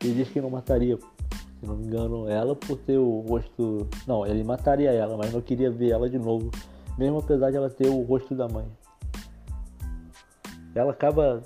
E 0.03 0.13
diz 0.13 0.29
que 0.29 0.41
não 0.41 0.51
mataria, 0.51 0.97
se 0.97 1.67
não 1.67 1.77
me 1.77 1.87
engano, 1.87 2.29
ela 2.29 2.55
por 2.55 2.79
ter 2.79 2.99
o 2.99 3.21
rosto. 3.21 3.87
Não, 4.07 4.27
ele 4.27 4.43
mataria 4.43 4.91
ela, 4.91 5.17
mas 5.17 5.33
não 5.33 5.41
queria 5.41 5.71
ver 5.71 5.91
ela 5.91 6.09
de 6.09 6.19
novo, 6.19 6.51
mesmo 6.99 7.19
apesar 7.19 7.51
de 7.51 7.57
ela 7.57 7.71
ter 7.71 7.89
o 7.89 8.03
rosto 8.03 8.35
da 8.35 8.49
mãe. 8.49 8.67
Ela 10.75 10.93
acaba 10.93 11.43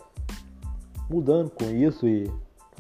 mudando 1.09 1.51
com 1.51 1.65
isso 1.71 2.09
e 2.09 2.31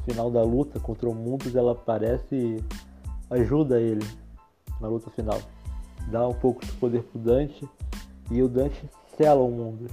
final 0.00 0.30
da 0.30 0.42
luta 0.42 0.78
contra 0.80 1.08
o 1.08 1.14
Mundus 1.14 1.54
ela 1.54 1.72
aparece 1.72 2.34
e 2.34 2.64
ajuda 3.30 3.80
ele 3.80 4.04
na 4.80 4.88
luta 4.88 5.10
final. 5.10 5.40
Dá 6.10 6.26
um 6.26 6.34
pouco 6.34 6.64
de 6.64 6.72
poder 6.72 7.02
pro 7.04 7.18
Dante 7.18 7.68
e 8.30 8.42
o 8.42 8.48
Dante 8.48 8.88
sela 9.16 9.42
o 9.42 9.50
Mundus. 9.50 9.92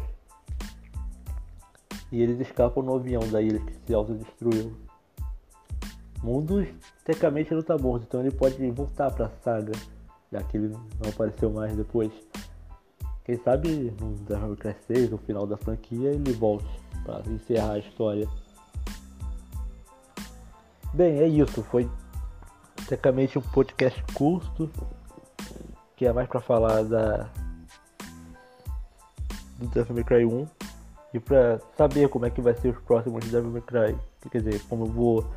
E 2.12 2.22
eles 2.22 2.40
escapam 2.40 2.84
no 2.84 2.96
avião 2.96 3.28
da 3.30 3.42
ilha 3.42 3.60
que 3.60 3.74
se 3.86 3.94
autodestruiu. 3.94 4.74
Mundus 6.24 6.68
tecnicamente 7.04 7.54
não 7.54 7.62
tá 7.62 7.78
morto, 7.78 8.06
então 8.08 8.22
ele 8.22 8.32
pode 8.32 8.72
voltar 8.72 9.12
pra 9.12 9.30
saga, 9.44 9.74
já 10.32 10.42
que 10.44 10.58
ele 10.58 10.70
não 10.70 11.10
apareceu 11.10 11.52
mais 11.52 11.76
depois. 11.76 12.12
Quem 13.24 13.38
sabe 13.44 13.94
no 14.00 14.16
May 14.30 14.56
Cry 14.56 14.76
6, 14.88 15.10
no 15.12 15.18
final 15.18 15.46
da 15.46 15.58
franquia, 15.58 16.12
ele 16.12 16.32
volte 16.32 16.66
para 17.06 17.30
encerrar 17.30 17.74
a 17.74 17.80
história. 17.80 18.28
Bem, 20.98 21.20
é 21.20 21.28
isso. 21.28 21.62
Foi 21.62 21.88
tecnicamente 22.90 23.38
um 23.38 23.42
podcast 23.44 24.04
curto, 24.16 24.68
que 25.96 26.08
é 26.08 26.12
mais 26.12 26.28
para 26.28 26.42
falar 26.42 26.84
da 26.86 27.30
do 29.60 29.68
Devil 29.68 29.94
May 29.94 30.04
Cry 30.04 30.26
1 30.26 30.48
e 31.14 31.20
para 31.20 31.62
saber 31.78 32.10
como 32.10 32.26
é 32.26 32.32
que 32.32 32.42
vai 32.42 32.56
ser 32.56 32.70
os 32.70 32.80
próximos 32.80 33.24
Devil 33.30 33.52
May 33.52 33.62
Cry. 33.62 33.96
Quer 34.32 34.42
dizer, 34.42 34.60
como 34.68 34.86
eu 34.88 34.92
vou 34.92 35.32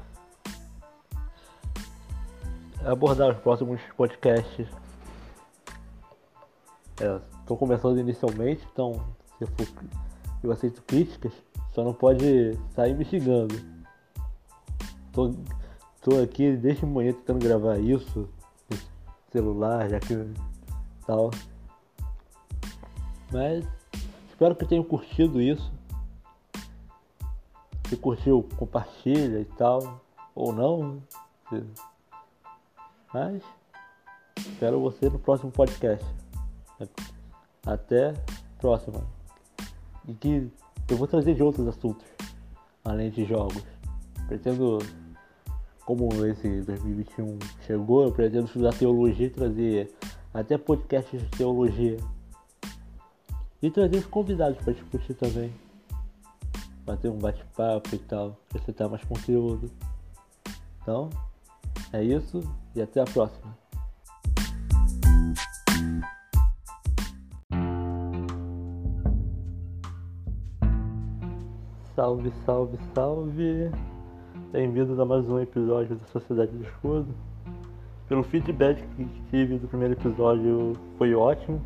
abordar 2.83 3.29
os 3.29 3.39
próximos 3.41 3.83
podcasts. 3.99 4.67
Estou 6.93 7.57
é, 7.57 7.59
começando 7.59 7.99
inicialmente, 7.99 8.67
então 8.73 9.05
se 9.39 9.45
for, 9.45 9.67
eu 10.43 10.53
aceito 10.53 10.81
críticas. 10.85 11.35
Só 11.75 11.85
não 11.85 11.93
pode 11.93 12.59
sair 12.75 12.95
me 12.95 13.05
xingando. 13.05 13.80
Tô, 15.13 15.35
tô 16.01 16.21
aqui 16.21 16.57
desde 16.57 16.87
manhã 16.87 17.13
tentando 17.13 17.45
gravar 17.45 17.79
isso. 17.79 18.29
Celular, 19.31 19.89
já 19.89 20.01
que 20.01 20.15
tal. 21.07 21.31
Mas 23.33 23.65
espero 24.29 24.57
que 24.57 24.67
tenham 24.67 24.85
curtido 24.85 25.41
isso. 25.41 25.73
Se 27.89 27.97
curtiu, 27.97 28.49
compartilha 28.57 29.41
e 29.41 29.45
tal. 29.45 30.01
Ou 30.35 30.53
não. 30.53 31.03
Mas 33.13 33.43
espero 34.37 34.81
você 34.81 35.09
no 35.09 35.19
próximo 35.19 35.51
podcast. 35.51 36.07
Até 37.67 38.15
próxima. 38.59 39.05
E 40.07 40.15
que 40.15 40.51
eu 40.89 40.97
vou 40.97 41.07
trazer 41.07 41.35
de 41.35 41.43
outros 41.43 41.67
assuntos, 41.67 42.07
além 42.85 43.11
de 43.11 43.25
jogos. 43.25 43.63
Pretendo, 44.27 44.79
como 45.85 46.09
esse 46.27 46.63
2021 46.63 47.39
chegou, 47.67 48.05
eu 48.05 48.13
pretendo 48.13 48.47
estudar 48.47 48.73
teologia 48.73 49.27
e 49.27 49.31
trazer 49.31 49.93
até 50.33 50.57
podcasts 50.57 51.21
de 51.21 51.29
teologia. 51.31 51.97
E 53.63 53.71
trazer 53.71 53.99
os 53.99 54.07
convidados 54.07 54.59
para 54.63 54.73
discutir 54.73 55.15
também. 55.15 55.53
Bater 56.87 57.11
um 57.11 57.19
bate-papo 57.19 57.95
e 57.95 57.99
tal, 57.99 58.39
acrescentar 58.49 58.89
mais 58.89 59.05
conteúdo. 59.05 59.71
Então, 60.81 61.11
é 61.93 62.03
isso 62.03 62.41
e 62.75 62.81
até 62.81 63.01
a 63.01 63.05
próxima. 63.05 63.59
Salve, 71.95 72.33
salve, 72.47 72.79
salve! 72.95 74.00
Bem-vindos 74.53 74.99
a 74.99 75.05
mais 75.05 75.31
um 75.31 75.39
episódio 75.39 75.95
da 75.95 76.05
Sociedade 76.07 76.51
do 76.51 76.65
Escudo. 76.65 77.07
Pelo 78.09 78.25
feedback 78.25 78.83
que 78.97 79.07
tive 79.31 79.59
do 79.59 79.69
primeiro 79.69 79.95
episódio, 79.95 80.73
foi 80.99 81.15
ótimo. 81.15 81.63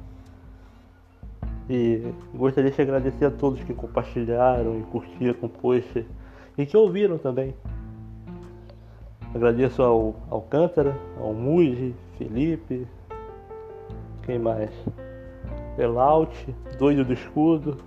E 1.67 2.13
gostaria 2.35 2.71
de 2.71 2.83
agradecer 2.83 3.25
a 3.25 3.31
todos 3.31 3.65
que 3.65 3.73
compartilharam 3.73 4.79
e 4.79 4.83
curtiram 4.83 5.35
o 5.41 5.49
post 5.49 6.07
e 6.59 6.67
que 6.67 6.77
ouviram 6.77 7.17
também. 7.17 7.55
Agradeço 9.35 9.83
ao 9.83 10.15
Alcântara, 10.29 10.95
ao 11.19 11.33
Muji, 11.33 11.95
Felipe, 12.19 12.87
quem 14.25 14.39
mais? 14.39 14.71
Elaut, 15.79 16.55
Doido 16.79 17.03
do 17.03 17.15
Escudo. 17.15 17.79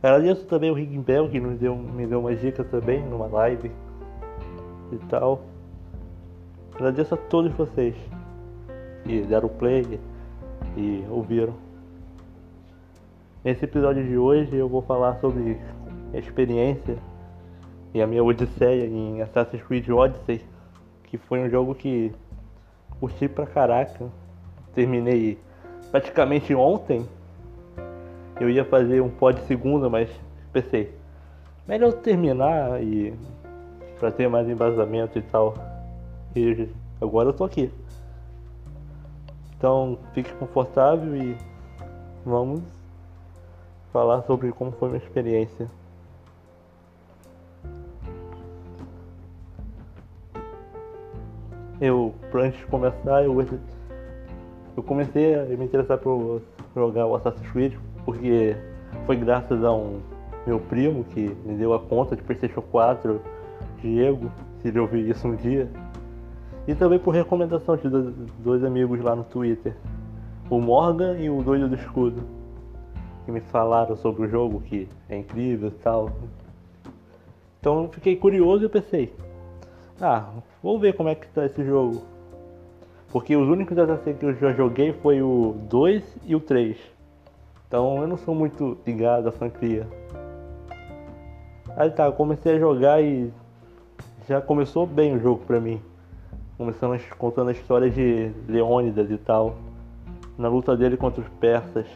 Agradeço 0.00 0.46
também 0.46 0.70
o 0.70 0.74
Rigbel 0.74 1.28
que 1.28 1.40
me 1.40 1.56
deu, 1.56 1.74
me 1.74 2.06
deu 2.06 2.20
uma 2.20 2.36
dica 2.36 2.62
também 2.62 3.04
numa 3.04 3.26
live 3.26 3.68
e 4.92 4.96
tal. 5.08 5.42
Agradeço 6.74 7.14
a 7.14 7.16
todos 7.16 7.52
vocês 7.52 7.94
que 9.04 9.22
deram 9.22 9.48
play 9.48 9.98
e 10.76 11.04
ouviram. 11.10 11.54
Nesse 13.44 13.64
episódio 13.64 14.04
de 14.04 14.16
hoje 14.16 14.54
eu 14.54 14.68
vou 14.68 14.82
falar 14.82 15.18
sobre 15.20 15.58
a 16.12 16.18
experiência 16.18 16.96
e 17.94 18.02
a 18.02 18.06
minha 18.06 18.22
odisseia 18.22 18.86
em 18.86 19.22
Assassin's 19.22 19.62
Creed 19.62 19.88
Odyssey, 19.88 20.44
que 21.04 21.16
foi 21.16 21.40
um 21.40 21.48
jogo 21.48 21.74
que 21.74 22.12
curti 23.00 23.28
pra 23.28 23.46
caraca. 23.46 24.06
Terminei 24.74 25.38
praticamente 25.90 26.54
ontem. 26.54 27.06
Eu 28.40 28.48
ia 28.48 28.64
fazer 28.64 29.00
um 29.00 29.08
pod 29.08 29.40
segunda, 29.42 29.88
mas 29.88 30.08
pensei, 30.52 30.94
melhor 31.66 31.92
terminar 31.94 32.82
e 32.82 33.14
para 33.98 34.10
ter 34.10 34.28
mais 34.28 34.48
embasamento 34.48 35.18
e 35.18 35.22
tal. 35.22 35.54
E 36.34 36.68
agora 37.00 37.28
eu 37.28 37.32
tô 37.32 37.44
aqui. 37.44 37.72
Então 39.56 39.98
fique 40.14 40.32
confortável 40.34 41.16
e 41.16 41.36
vamos 42.24 42.62
falar 43.92 44.22
sobre 44.22 44.52
como 44.52 44.70
foi 44.72 44.88
minha 44.88 45.02
experiência. 45.02 45.68
Eu, 51.80 52.14
antes 52.34 52.58
de 52.58 52.66
começar, 52.66 53.22
eu, 53.22 53.40
eu 54.76 54.82
comecei 54.82 55.34
a 55.34 55.44
me 55.44 55.64
interessar 55.64 55.98
por 55.98 56.42
jogar 56.74 57.06
o 57.06 57.14
Assassin's 57.14 57.50
Creed 57.52 57.74
porque 58.04 58.56
foi 59.06 59.16
graças 59.16 59.62
a 59.62 59.72
um 59.72 60.00
meu 60.46 60.58
primo 60.58 61.04
que 61.04 61.28
me 61.44 61.54
deu 61.56 61.74
a 61.74 61.78
conta 61.78 62.16
de 62.16 62.22
PlayStation 62.22 62.62
4, 62.62 63.20
Diego, 63.80 64.30
se 64.60 64.68
ele 64.68 64.78
ouvir 64.78 65.08
isso 65.08 65.26
um 65.26 65.36
dia. 65.36 65.68
E 66.66 66.74
também 66.74 66.98
por 66.98 67.14
recomendação 67.14 67.76
de 67.76 67.88
dois, 68.38 68.62
amigos 68.62 69.00
lá 69.00 69.16
no 69.16 69.24
Twitter, 69.24 69.74
o 70.50 70.60
Morgan 70.60 71.16
e 71.18 71.30
o 71.30 71.42
Doido 71.42 71.68
do 71.68 71.74
Escudo, 71.74 72.22
que 73.24 73.32
me 73.32 73.40
falaram 73.40 73.96
sobre 73.96 74.26
o 74.26 74.28
jogo, 74.28 74.60
que 74.60 74.88
é 75.08 75.16
incrível 75.16 75.68
e 75.68 75.82
tal. 75.82 76.10
Então 77.60 77.84
eu 77.84 77.88
fiquei 77.88 78.16
curioso 78.16 78.64
e 78.64 78.68
pensei, 78.68 79.14
ah, 80.00 80.30
vou 80.62 80.78
ver 80.78 80.94
como 80.94 81.08
é 81.08 81.14
que 81.14 81.26
está 81.26 81.46
esse 81.46 81.64
jogo. 81.64 82.02
Porque 83.10 83.34
os 83.34 83.48
únicos 83.48 83.76
Assassin's 83.78 84.18
que 84.18 84.26
eu 84.26 84.34
já 84.34 84.52
joguei 84.52 84.92
foi 84.92 85.22
o 85.22 85.56
2 85.70 86.18
e 86.26 86.36
o 86.36 86.40
3. 86.40 86.76
Então 87.66 88.02
eu 88.02 88.06
não 88.06 88.16
sou 88.18 88.34
muito 88.34 88.76
ligado 88.86 89.28
à 89.28 89.32
franquia. 89.32 89.86
Aí 91.76 91.90
tá, 91.90 92.10
comecei 92.12 92.56
a 92.56 92.58
jogar 92.58 93.02
e 93.02 93.32
já 94.28 94.42
começou 94.42 94.86
bem 94.86 95.16
o 95.16 95.18
jogo 95.18 95.42
pra 95.46 95.58
mim. 95.58 95.80
Começando 96.58 97.00
contando 97.16 97.48
a 97.48 97.52
história 97.52 97.88
de 97.88 98.30
Leônidas 98.46 99.10
e 99.10 99.16
tal. 99.16 99.56
Na 100.36 100.48
luta 100.48 100.76
dele 100.76 100.98
contra 100.98 101.22
os 101.22 101.28
persas. 101.40 101.86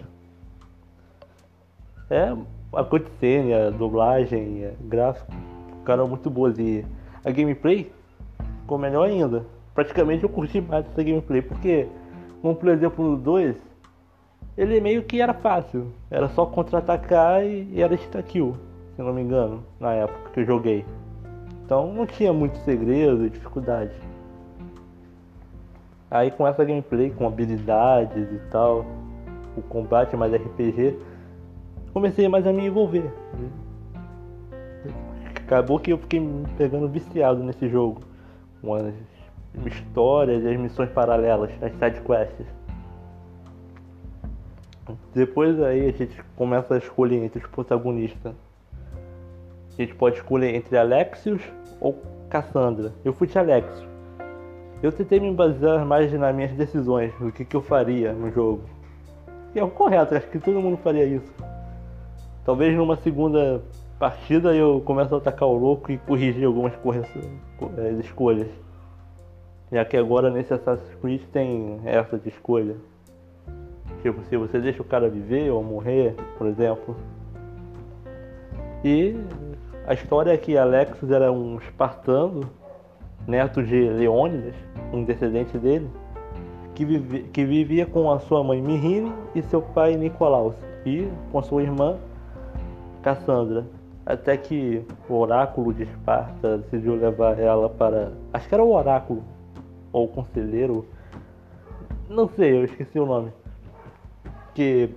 É, 2.08 2.34
a 2.72 2.84
cutscene, 2.84 3.52
a 3.52 3.68
dublagem, 3.68 4.64
a 4.66 4.72
gráfico 4.80 5.30
ficaram 5.80 6.08
muito 6.08 6.30
boas 6.30 6.58
e 6.58 6.84
a 7.22 7.30
gameplay 7.30 7.92
ficou 8.62 8.78
melhor 8.78 9.08
ainda. 9.08 9.44
Praticamente 9.74 10.22
eu 10.22 10.28
curti 10.30 10.60
mais 10.60 10.86
essa 10.86 11.02
gameplay, 11.02 11.42
porque, 11.42 11.86
como 12.40 12.54
por 12.54 12.68
exemplo 12.70 13.10
no 13.10 13.16
2, 13.16 13.56
ele 14.56 14.80
meio 14.80 15.02
que 15.02 15.20
era 15.20 15.34
fácil. 15.34 15.92
Era 16.10 16.28
só 16.28 16.46
contra-atacar 16.46 17.44
e, 17.44 17.68
e 17.72 17.82
era 17.82 17.94
insta-kill, 17.94 18.56
se 18.96 19.02
não 19.02 19.12
me 19.12 19.20
engano, 19.20 19.62
na 19.78 19.92
época 19.92 20.30
que 20.30 20.40
eu 20.40 20.46
joguei. 20.46 20.84
Então 21.72 21.90
não 21.90 22.04
tinha 22.04 22.34
muito 22.34 22.58
segredo 22.66 23.30
dificuldade. 23.30 23.94
Aí 26.10 26.30
com 26.30 26.46
essa 26.46 26.62
gameplay, 26.62 27.08
com 27.08 27.26
habilidades 27.26 28.30
e 28.30 28.38
tal, 28.50 28.84
o 29.56 29.62
combate 29.62 30.14
mais 30.14 30.34
RPG, 30.34 30.98
comecei 31.94 32.28
mais 32.28 32.46
a 32.46 32.52
me 32.52 32.66
envolver. 32.66 33.10
Acabou 35.34 35.78
que 35.78 35.94
eu 35.94 35.96
fiquei 35.96 36.20
me 36.20 36.46
pegando 36.58 36.86
viciado 36.90 37.42
nesse 37.42 37.66
jogo. 37.70 38.02
Com 38.60 38.74
as 38.74 38.92
histórias 39.64 40.44
e 40.44 40.48
as 40.48 40.60
missões 40.60 40.90
paralelas, 40.90 41.50
as 41.62 41.72
sidequests. 41.72 42.46
Depois 45.14 45.58
aí 45.62 45.88
a 45.88 45.92
gente 45.92 46.22
começa 46.36 46.74
a 46.74 46.76
escolher 46.76 47.24
entre 47.24 47.42
os 47.42 47.50
protagonistas. 47.50 48.34
A 49.78 49.82
gente 49.82 49.94
pode 49.94 50.16
escolher 50.16 50.54
entre 50.54 50.76
Alexios 50.76 51.42
ou 51.80 52.00
Cassandra. 52.28 52.92
Eu 53.04 53.12
fui 53.12 53.26
de 53.26 53.38
Alexios. 53.38 53.88
Eu 54.82 54.90
tentei 54.90 55.20
me 55.20 55.32
basear 55.32 55.84
mais 55.86 56.12
nas 56.12 56.34
minhas 56.34 56.52
decisões, 56.52 57.12
do 57.20 57.30
que, 57.30 57.44
que 57.44 57.56
eu 57.56 57.62
faria 57.62 58.12
no 58.12 58.30
jogo. 58.30 58.62
E 59.54 59.58
é 59.58 59.64
o 59.64 59.70
correto, 59.70 60.14
acho 60.14 60.26
que 60.28 60.38
todo 60.38 60.60
mundo 60.60 60.76
faria 60.78 61.04
isso. 61.04 61.32
Talvez 62.44 62.76
numa 62.76 62.96
segunda 62.96 63.62
partida 63.98 64.52
eu 64.52 64.82
comece 64.84 65.14
a 65.14 65.18
atacar 65.18 65.48
o 65.48 65.56
louco 65.56 65.92
e 65.92 65.98
corrigir 65.98 66.44
algumas 66.44 66.72
é, 67.78 67.92
escolhas. 68.00 68.48
Já 69.70 69.84
que 69.84 69.96
agora 69.96 70.28
nesse 70.28 70.52
Assassin's 70.52 70.94
Creed 70.96 71.22
tem 71.32 71.80
essa 71.84 72.18
de 72.18 72.28
escolha. 72.28 72.76
Tipo, 74.02 74.20
se 74.24 74.36
você 74.36 74.58
deixa 74.58 74.82
o 74.82 74.84
cara 74.84 75.08
viver 75.08 75.50
ou 75.50 75.62
morrer, 75.62 76.16
por 76.36 76.48
exemplo. 76.48 76.96
E 78.84 79.16
a 79.86 79.94
história 79.94 80.32
é 80.32 80.36
que 80.36 80.56
Alexis 80.56 81.10
era 81.10 81.32
um 81.32 81.56
espartano 81.58 82.48
neto 83.26 83.62
de 83.62 83.88
Leônidas, 83.88 84.54
um 84.92 85.04
descendente 85.04 85.56
dele, 85.58 85.90
que, 86.74 86.84
vive, 86.84 87.22
que 87.24 87.44
vivia 87.44 87.86
com 87.86 88.10
a 88.10 88.18
sua 88.20 88.42
mãe 88.42 88.60
Mirine 88.60 89.12
e 89.34 89.42
seu 89.42 89.60
pai 89.60 89.96
Nicolaus, 89.96 90.54
e 90.84 91.08
com 91.30 91.42
sua 91.42 91.62
irmã 91.62 91.96
Cassandra. 93.02 93.66
Até 94.04 94.36
que 94.36 94.84
o 95.08 95.14
oráculo 95.14 95.72
de 95.72 95.84
Esparta 95.84 96.58
decidiu 96.58 96.96
levar 96.96 97.38
ela 97.38 97.68
para. 97.68 98.12
Acho 98.32 98.48
que 98.48 98.54
era 98.54 98.62
o 98.62 98.72
oráculo, 98.72 99.22
ou 99.92 100.06
o 100.06 100.08
conselheiro. 100.08 100.84
Não 102.08 102.28
sei, 102.28 102.58
eu 102.58 102.64
esqueci 102.64 102.98
o 102.98 103.06
nome. 103.06 103.32
Que 104.54 104.90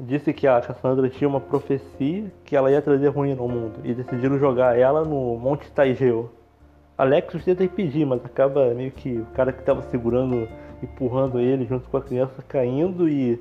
disse 0.00 0.32
que 0.32 0.46
a 0.46 0.60
Cassandra 0.60 1.08
tinha 1.08 1.28
uma 1.28 1.40
profecia 1.40 2.32
que 2.44 2.56
ela 2.56 2.70
ia 2.70 2.82
trazer 2.82 3.08
ruína 3.08 3.40
ao 3.40 3.48
mundo 3.48 3.80
e 3.84 3.94
decidiram 3.94 4.38
jogar 4.38 4.78
ela 4.78 5.04
no 5.04 5.36
Monte 5.38 5.70
Taigeu 5.70 6.30
Alex 7.00 7.42
tenta 7.42 7.64
impedir, 7.64 8.04
mas 8.04 8.22
acaba 8.22 8.74
meio 8.74 8.90
que 8.90 9.20
o 9.20 9.24
cara 9.32 9.54
que 9.54 9.60
estava 9.60 9.80
segurando, 9.84 10.46
empurrando 10.82 11.40
ele 11.40 11.64
junto 11.64 11.88
com 11.88 11.96
a 11.96 12.02
criança 12.02 12.42
caindo 12.46 13.08
e 13.08 13.40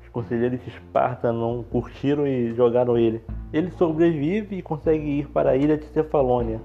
os 0.00 0.08
conselheiros 0.10 0.62
de 0.62 0.68
Esparta 0.68 1.32
não 1.32 1.64
curtiram 1.64 2.24
e 2.24 2.54
jogaram 2.54 2.96
ele. 2.96 3.20
Ele 3.52 3.72
sobrevive 3.72 4.58
e 4.58 4.62
consegue 4.62 5.18
ir 5.18 5.26
para 5.26 5.50
a 5.50 5.56
ilha 5.56 5.76
de 5.76 5.86
Cefalônia, 5.86 6.60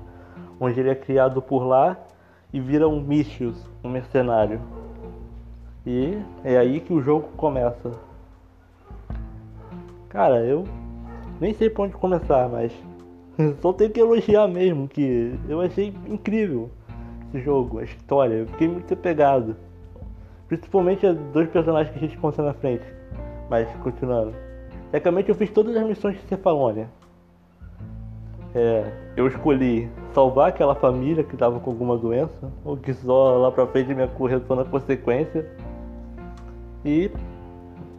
onde 0.59 0.79
ele 0.79 0.91
é 0.91 0.95
criado 0.95 1.41
por 1.41 1.63
lá 1.63 1.97
e 2.53 2.59
vira 2.59 2.87
um 2.87 3.01
Mistius, 3.01 3.67
um 3.83 3.89
mercenário. 3.89 4.61
E 5.83 6.15
é 6.43 6.59
aí 6.59 6.79
que 6.79 6.93
o 6.93 7.01
jogo 7.01 7.29
começa. 7.35 7.89
Cara, 10.13 10.45
eu 10.45 10.63
nem 11.41 11.53
sei 11.53 11.69
por 11.69 11.85
onde 11.85 11.95
começar, 11.95 12.47
mas 12.47 12.71
Só 13.61 13.73
tenho 13.73 13.91
que 13.91 13.99
elogiar 13.99 14.47
mesmo, 14.47 14.87
que 14.87 15.37
eu 15.47 15.61
achei 15.61 15.93
incrível 16.07 16.69
esse 17.27 17.43
jogo, 17.43 17.79
a 17.79 17.83
história. 17.83 18.35
Eu 18.35 18.47
fiquei 18.47 18.67
muito 18.67 18.93
apegado. 18.93 19.55
Principalmente 20.47 21.05
a 21.05 21.13
dois 21.13 21.49
personagens 21.49 21.91
que 21.91 21.97
a 21.97 22.07
gente 22.07 22.17
encontra 22.17 22.43
na 22.43 22.53
frente. 22.53 22.85
Mas 23.49 23.67
continuando. 23.77 24.33
Tecnicamente 24.91 25.29
eu 25.29 25.35
fiz 25.35 25.49
todas 25.49 25.75
as 25.75 25.85
missões 25.85 26.15
de 26.15 26.21
Cefalônia. 26.27 26.87
É, 28.53 28.85
eu 29.17 29.27
escolhi 29.27 29.89
salvar 30.13 30.49
aquela 30.49 30.75
família 30.75 31.23
que 31.23 31.33
estava 31.33 31.59
com 31.59 31.71
alguma 31.71 31.97
doença, 31.97 32.51
ou 32.63 32.77
que 32.77 32.93
só 32.93 33.37
lá 33.37 33.51
pra 33.51 33.65
frente 33.65 33.95
me 33.95 34.03
acorretou 34.03 34.55
na 34.55 34.63
consequência. 34.63 35.49
E 36.85 37.09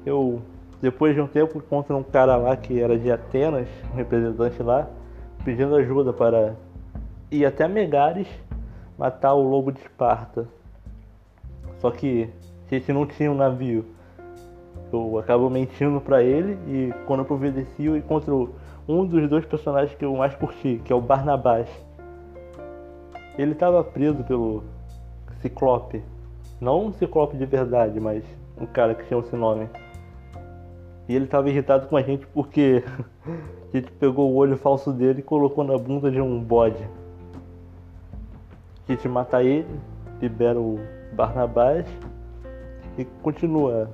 eu, 0.07 0.41
depois 0.85 1.15
de 1.15 1.21
um 1.23 1.27
tempo, 1.27 1.57
encontro 1.57 1.97
um 1.97 2.03
cara 2.03 2.37
lá 2.37 2.55
que 2.59 2.79
era 2.79 2.99
de 2.99 3.11
Atenas, 3.11 3.67
um 3.91 3.97
representante 3.97 4.63
lá, 4.63 4.87
pedindo 5.43 5.75
ajuda 5.77 6.13
para 6.13 6.57
ir 7.31 7.47
até 7.47 7.67
Megares 7.67 8.29
matar 8.99 9.33
o 9.33 9.43
lobo 9.43 9.73
de 9.73 9.81
Esparta. 9.81 10.47
Só 11.79 11.91
que 11.91 12.29
a 12.71 12.75
gente 12.75 12.93
não 12.93 13.07
tinha 13.07 13.33
um 13.33 13.35
navio. 13.35 13.87
Eu 14.93 15.19
acabo 15.19 15.49
mentindo 15.49 16.03
para 16.03 16.23
ele 16.23 16.59
e 16.69 16.93
quando 17.07 17.21
eu 17.21 17.25
providencio 17.25 17.97
encontro 17.97 18.55
um 18.87 19.07
dos 19.07 19.27
dois 19.31 19.47
personagens 19.47 19.97
que 19.97 20.05
eu 20.05 20.15
mais 20.15 20.35
curti, 20.35 20.83
que 20.85 20.93
é 20.93 20.97
o 20.97 21.01
Barnabás. 21.01 21.67
ele 23.39 23.53
estava 23.53 23.83
preso 23.83 24.23
pelo 24.25 24.63
Ciclope. 25.41 26.03
Não 26.61 26.89
um 26.89 26.93
Ciclope 26.93 27.39
de 27.39 27.47
verdade, 27.47 27.99
mas 27.99 28.23
um 28.61 28.67
cara 28.67 28.95
que 28.95 29.07
tinha 29.07 29.19
esse 29.19 29.35
nome. 29.35 29.67
E 31.09 31.15
ele 31.15 31.27
estava 31.27 31.49
irritado 31.49 31.87
com 31.87 31.97
a 31.97 32.03
gente 32.03 32.27
porque 32.29 32.83
a 33.73 33.77
gente 33.77 33.91
pegou 33.93 34.31
o 34.31 34.37
olho 34.37 34.57
falso 34.57 34.93
dele 34.93 35.21
e 35.21 35.23
colocou 35.23 35.65
na 35.65 35.77
bunda 35.77 36.11
de 36.11 36.21
um 36.21 36.41
bode. 36.41 36.83
A 38.89 38.93
gente 38.93 39.09
mata 39.09 39.43
ele, 39.43 39.69
libera 40.21 40.61
o 40.61 40.79
Barnabás 41.13 41.87
e 42.99 43.05
continua. 43.23 43.91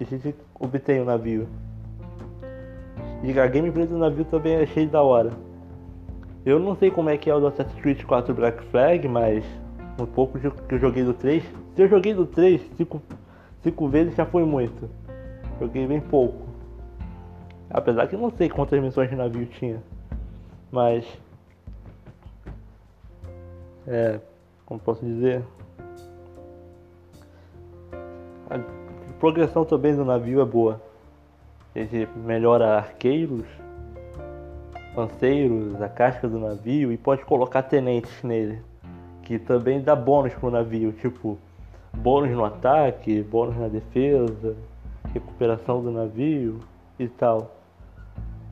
A 0.00 0.04
gente 0.04 0.34
obtém 0.58 1.00
o 1.00 1.04
navio. 1.04 1.46
E 3.22 3.38
a 3.38 3.46
gameplay 3.46 3.86
do 3.86 3.96
navio 3.96 4.24
também 4.24 4.54
é 4.54 4.66
cheio 4.66 4.88
da 4.88 5.02
hora. 5.02 5.30
Eu 6.44 6.60
não 6.60 6.76
sei 6.76 6.90
como 6.90 7.08
é 7.08 7.16
que 7.16 7.30
é 7.30 7.34
o 7.34 7.40
do 7.40 7.46
Assassin's 7.46 7.80
Creed 7.80 8.02
4 8.04 8.34
Black 8.34 8.62
Flag, 8.64 9.08
mas 9.08 9.42
um 9.98 10.04
pouco 10.04 10.38
que 10.38 10.74
eu 10.74 10.78
joguei 10.78 11.02
do 11.02 11.14
3. 11.14 11.42
Se 11.74 11.82
eu 11.82 11.88
joguei 11.88 12.12
do 12.12 12.26
3 12.26 12.60
cinco, 12.76 13.00
cinco 13.62 13.88
vezes 13.88 14.14
já 14.14 14.26
foi 14.26 14.44
muito. 14.44 14.90
Joguei 15.58 15.86
bem 15.86 16.00
pouco. 16.00 16.43
Apesar 17.70 18.06
que 18.06 18.14
eu 18.14 18.20
não 18.20 18.30
sei 18.30 18.48
quantas 18.48 18.80
missões 18.80 19.10
de 19.10 19.16
navio 19.16 19.46
tinha. 19.46 19.82
Mas. 20.70 21.06
É. 23.86 24.20
Como 24.66 24.80
posso 24.80 25.04
dizer? 25.04 25.42
A 28.50 28.58
progressão 29.18 29.64
também 29.64 29.94
do 29.94 30.04
navio 30.04 30.40
é 30.40 30.44
boa. 30.44 30.80
Ele 31.74 32.08
melhora 32.16 32.76
arqueiros 32.76 33.44
lanceiros, 34.96 35.80
a 35.82 35.88
casca 35.88 36.28
do 36.28 36.38
navio 36.38 36.92
e 36.92 36.96
pode 36.96 37.24
colocar 37.24 37.62
tenentes 37.62 38.22
nele, 38.22 38.62
que 39.22 39.38
também 39.38 39.80
dá 39.80 39.96
bônus 39.96 40.32
pro 40.34 40.50
navio, 40.50 40.92
tipo 40.92 41.36
bônus 41.92 42.30
no 42.30 42.44
ataque, 42.44 43.22
bônus 43.22 43.56
na 43.56 43.68
defesa, 43.68 44.56
recuperação 45.12 45.82
do 45.82 45.90
navio 45.90 46.60
e 46.98 47.08
tal. 47.08 47.56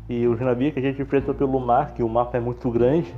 E 0.08 0.26
os 0.26 0.40
navios 0.40 0.74
que 0.74 0.80
a 0.80 0.82
gente 0.82 1.00
enfrenta 1.00 1.32
pelo 1.32 1.58
mar, 1.60 1.94
que 1.94 2.02
o 2.02 2.08
mapa 2.08 2.36
é 2.36 2.40
muito 2.40 2.70
grande, 2.70 3.14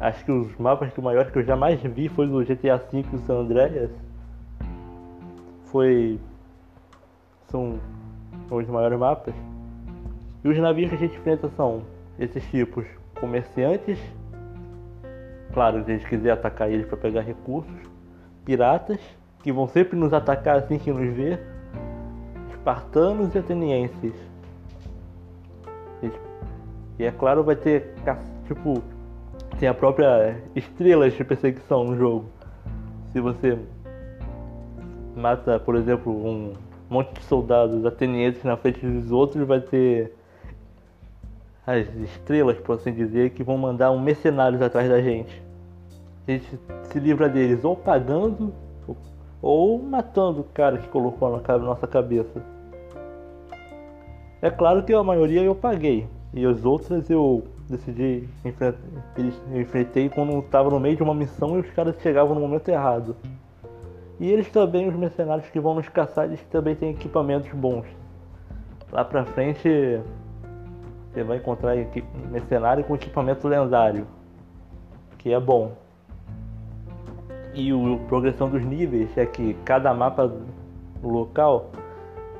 acho 0.00 0.24
que 0.24 0.32
os 0.32 0.56
mapas 0.56 0.92
que 0.92 1.00
o 1.00 1.02
maior 1.02 1.30
que 1.30 1.38
eu 1.38 1.44
jamais 1.44 1.80
vi 1.80 2.08
foi 2.08 2.26
do 2.26 2.44
GTA 2.44 2.76
V 2.76 3.04
e 3.12 3.18
San 3.18 3.40
Andreas. 3.40 3.90
Foi. 5.66 6.18
São 7.48 7.78
os 8.50 8.68
maiores 8.68 8.98
mapas. 8.98 9.34
E 10.44 10.48
os 10.48 10.58
navios 10.58 10.90
que 10.90 10.96
a 10.96 10.98
gente 10.98 11.16
enfrenta 11.16 11.48
são 11.50 11.82
esses 12.18 12.44
tipos 12.50 12.84
comerciantes, 13.20 13.98
claro, 15.52 15.84
se 15.84 15.92
a 15.92 15.96
gente 15.96 16.08
quiser 16.08 16.32
atacar 16.32 16.70
eles 16.70 16.86
para 16.86 16.96
pegar 16.96 17.20
recursos, 17.20 17.72
piratas, 18.44 18.98
que 19.42 19.52
vão 19.52 19.68
sempre 19.68 19.96
nos 19.96 20.12
atacar 20.12 20.56
assim 20.56 20.78
que 20.78 20.90
nos 20.92 21.14
vê, 21.14 21.38
espartanos 22.62 23.34
e 23.34 23.38
atenienses. 23.38 24.14
E 26.98 27.04
é 27.04 27.10
claro, 27.10 27.42
vai 27.42 27.56
ter 27.56 27.94
tipo 28.46 28.80
tem 29.58 29.68
a 29.68 29.74
própria 29.74 30.40
estrelas 30.54 31.12
de 31.12 31.24
perseguição 31.24 31.84
no 31.84 31.96
jogo. 31.96 32.26
Se 33.12 33.20
você 33.20 33.58
mata, 35.16 35.58
por 35.58 35.74
exemplo, 35.76 36.12
um 36.12 36.52
monte 36.88 37.12
de 37.14 37.24
soldados 37.24 37.84
atenienses 37.84 38.42
na 38.44 38.56
frente 38.56 38.84
dos 38.86 39.10
outros, 39.10 39.46
vai 39.46 39.60
ter 39.60 40.14
as 41.66 41.86
estrelas, 41.96 42.58
por 42.58 42.76
assim 42.76 42.92
dizer, 42.92 43.30
que 43.30 43.42
vão 43.42 43.58
mandar 43.58 43.90
um 43.90 44.00
mercenários 44.00 44.62
atrás 44.62 44.88
da 44.88 45.00
gente. 45.00 45.42
A 46.26 46.32
gente 46.32 46.58
se 46.84 46.98
livra 46.98 47.28
deles 47.28 47.64
ou 47.64 47.76
pagando 47.76 48.52
ou 49.42 49.82
matando 49.82 50.42
o 50.42 50.44
cara 50.44 50.78
que 50.78 50.88
colocou 50.88 51.42
na 51.42 51.58
nossa 51.58 51.86
cabeça. 51.86 52.40
É 54.40 54.50
claro 54.50 54.82
que 54.84 54.94
a 54.94 55.02
maioria 55.02 55.42
eu 55.42 55.54
paguei 55.54 56.08
e 56.32 56.46
as 56.46 56.64
outras 56.64 57.10
eu 57.10 57.44
decidi 57.68 58.28
enfrentar, 58.44 58.78
enfrentei 59.54 60.08
quando 60.08 60.38
estava 60.38 60.70
no 60.70 60.80
meio 60.80 60.96
de 60.96 61.02
uma 61.02 61.14
missão 61.14 61.56
e 61.56 61.60
os 61.60 61.70
caras 61.70 61.96
chegavam 62.00 62.34
no 62.34 62.40
momento 62.40 62.68
errado. 62.68 63.16
E 64.20 64.30
eles 64.30 64.48
também, 64.50 64.88
os 64.88 64.94
mercenários 64.94 65.48
que 65.50 65.58
vão 65.58 65.74
nos 65.74 65.88
caçar, 65.88 66.26
eles 66.26 66.40
também 66.44 66.76
têm 66.76 66.90
equipamentos 66.90 67.50
bons. 67.52 67.86
Lá 68.92 69.04
pra 69.04 69.24
frente 69.24 70.00
você 71.12 71.24
vai 71.24 71.38
encontrar 71.38 71.74
mercenário 72.30 72.84
com 72.84 72.94
equipamento 72.94 73.46
lendário, 73.48 74.06
que 75.18 75.32
é 75.32 75.40
bom. 75.40 75.72
E 77.54 77.70
a 77.70 78.08
progressão 78.08 78.48
dos 78.48 78.64
níveis 78.64 79.16
é 79.16 79.26
que 79.26 79.54
cada 79.64 79.92
mapa 79.92 80.32
local 81.02 81.70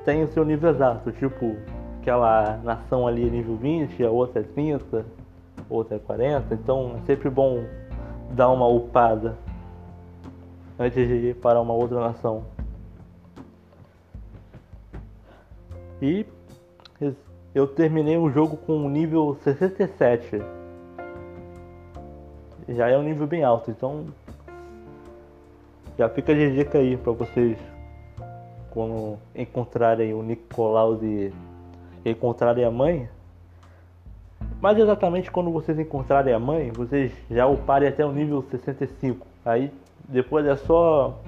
tem 0.04 0.24
o 0.24 0.28
seu 0.28 0.44
nível 0.44 0.70
exato, 0.70 1.12
tipo 1.12 1.56
aquela 2.00 2.56
nação 2.64 3.06
ali 3.06 3.26
é 3.26 3.30
nível 3.30 3.56
20, 3.56 4.02
a 4.04 4.10
outra 4.10 4.40
é 4.40 4.42
30, 4.42 5.04
outra 5.70 5.96
é 5.96 5.98
40, 5.98 6.54
então 6.54 6.96
é 6.96 7.06
sempre 7.06 7.30
bom 7.30 7.64
dar 8.30 8.48
uma 8.48 8.66
upada 8.66 9.36
antes 10.78 11.06
de 11.06 11.14
ir 11.14 11.36
para 11.36 11.60
uma 11.60 11.74
outra 11.74 12.00
nação. 12.00 12.44
E 16.00 16.26
eu 17.54 17.66
terminei 17.66 18.16
o 18.16 18.28
jogo 18.30 18.56
com 18.56 18.76
um 18.76 18.88
nível 18.88 19.36
67. 19.44 20.42
Já 22.68 22.88
é 22.88 22.98
um 22.98 23.02
nível 23.02 23.26
bem 23.26 23.44
alto, 23.44 23.70
então 23.70 24.06
já 25.98 26.08
fica 26.08 26.34
de 26.34 26.54
dica 26.54 26.78
aí 26.78 26.96
para 26.96 27.12
vocês 27.12 27.58
quando 28.70 29.18
encontrarem 29.34 30.14
o 30.14 30.22
Nicolau 30.22 30.98
e 31.02 31.32
encontrarem 32.04 32.64
a 32.64 32.70
mãe. 32.70 33.08
Mas 34.60 34.78
exatamente 34.78 35.30
quando 35.30 35.50
vocês 35.50 35.78
encontrarem 35.78 36.32
a 36.32 36.38
mãe, 36.38 36.70
vocês 36.72 37.12
já 37.30 37.46
uparem 37.46 37.88
até 37.88 38.04
o 38.04 38.12
nível 38.12 38.42
65. 38.50 39.26
Aí 39.44 39.72
depois 40.08 40.46
é 40.46 40.56
só 40.56 41.20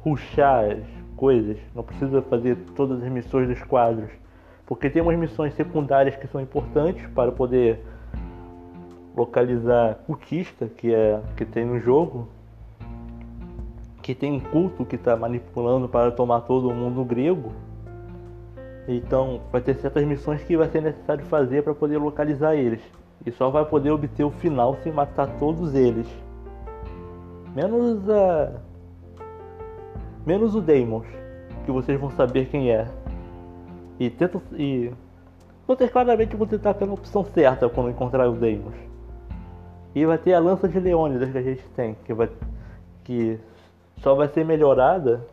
ruxar 0.00 0.70
as 0.70 0.84
coisas, 1.16 1.56
não 1.74 1.82
precisa 1.82 2.22
fazer 2.22 2.56
todas 2.76 3.02
as 3.02 3.10
missões 3.10 3.48
dos 3.48 3.62
quadros. 3.62 4.10
Porque 4.66 4.90
tem 4.90 5.02
umas 5.02 5.18
missões 5.18 5.54
secundárias 5.54 6.16
que 6.16 6.26
são 6.28 6.40
importantes 6.40 7.06
para 7.08 7.32
poder 7.32 7.80
localizar 9.16 9.94
cultista 10.06 10.66
que 10.66 10.94
é 10.94 11.20
que 11.36 11.44
tem 11.44 11.64
no 11.64 11.80
jogo, 11.80 12.28
que 14.06 14.14
tem 14.14 14.34
um 14.34 14.38
culto 14.38 14.84
que 14.84 14.94
está 14.94 15.16
manipulando 15.16 15.88
para 15.88 16.12
tomar 16.12 16.42
todo 16.42 16.72
mundo 16.72 17.04
grego. 17.04 17.50
Então 18.86 19.40
vai 19.50 19.60
ter 19.60 19.74
certas 19.74 20.04
missões 20.04 20.44
que 20.44 20.56
vai 20.56 20.68
ser 20.68 20.80
necessário 20.80 21.24
fazer 21.24 21.64
para 21.64 21.74
poder 21.74 21.98
localizar 21.98 22.54
eles. 22.54 22.80
E 23.26 23.32
só 23.32 23.50
vai 23.50 23.64
poder 23.64 23.90
obter 23.90 24.22
o 24.22 24.30
final 24.30 24.76
se 24.76 24.92
matar 24.92 25.26
todos 25.40 25.74
eles. 25.74 26.06
Menos 27.52 28.08
a. 28.08 28.52
Menos 30.24 30.54
o 30.54 30.60
Deimos, 30.60 31.04
que 31.64 31.72
vocês 31.72 31.98
vão 31.98 32.10
saber 32.10 32.46
quem 32.46 32.70
é. 32.70 32.86
E 33.98 34.08
tenta. 34.08 34.40
E. 34.52 34.92
Vocês 35.66 35.90
claramente 35.90 36.36
vão 36.36 36.46
tentar 36.46 36.74
pela 36.74 36.92
opção 36.92 37.24
certa 37.24 37.68
quando 37.68 37.90
encontrar 37.90 38.30
os 38.30 38.38
Deimos. 38.38 38.74
E 39.96 40.06
vai 40.06 40.16
ter 40.16 40.34
a 40.34 40.38
lança 40.38 40.68
de 40.68 40.78
Leônidas 40.78 41.32
que 41.32 41.38
a 41.38 41.42
gente 41.42 41.68
tem, 41.70 41.96
que 42.04 42.14
vai. 42.14 42.30
que 43.02 43.40
só 43.98 44.14
vai 44.14 44.28
ser 44.28 44.44
melhorada 44.44 45.26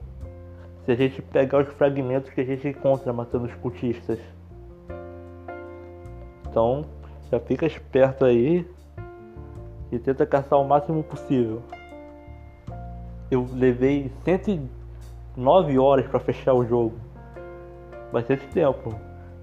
se 0.85 0.91
a 0.91 0.95
gente 0.95 1.21
pegar 1.21 1.61
os 1.61 1.69
fragmentos 1.69 2.31
que 2.31 2.41
a 2.41 2.45
gente 2.45 2.67
encontra 2.67 3.13
matando 3.13 3.45
os 3.45 3.53
cultistas. 3.55 4.19
Então, 6.49 6.85
já 7.31 7.39
fica 7.39 7.65
esperto 7.65 8.25
aí 8.25 8.67
e 9.91 9.99
tenta 9.99 10.25
caçar 10.25 10.59
o 10.59 10.67
máximo 10.67 11.03
possível. 11.03 11.61
Eu 13.31 13.47
levei 13.53 14.11
109 14.23 15.79
horas 15.79 16.05
para 16.07 16.19
fechar 16.19 16.53
o 16.53 16.65
jogo 16.65 16.93
bastante 18.11 18.45
tempo. 18.49 18.93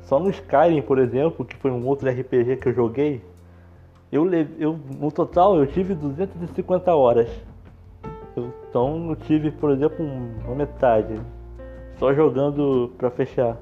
Só 0.03 0.19
no 0.19 0.31
Skyrim, 0.31 0.83
por 0.83 0.99
exemplo, 0.99 1.45
que 1.45 1.57
foi 1.57 1.71
um 1.71 1.87
outro 1.87 2.09
RPG 2.09 2.57
que 2.57 2.69
eu 2.69 2.73
joguei, 2.73 3.23
eu, 4.11 4.33
eu 4.59 4.79
no 4.99 5.11
total 5.11 5.57
eu 5.57 5.67
tive 5.67 5.95
250 5.95 6.95
horas. 6.95 7.29
Então 8.69 9.11
eu 9.11 9.17
tive, 9.17 9.51
por 9.51 9.71
exemplo, 9.71 10.05
uma 10.45 10.55
metade. 10.55 11.21
Só 11.99 12.15
jogando 12.15 12.93
pra 12.97 13.11
fechar. 13.11 13.57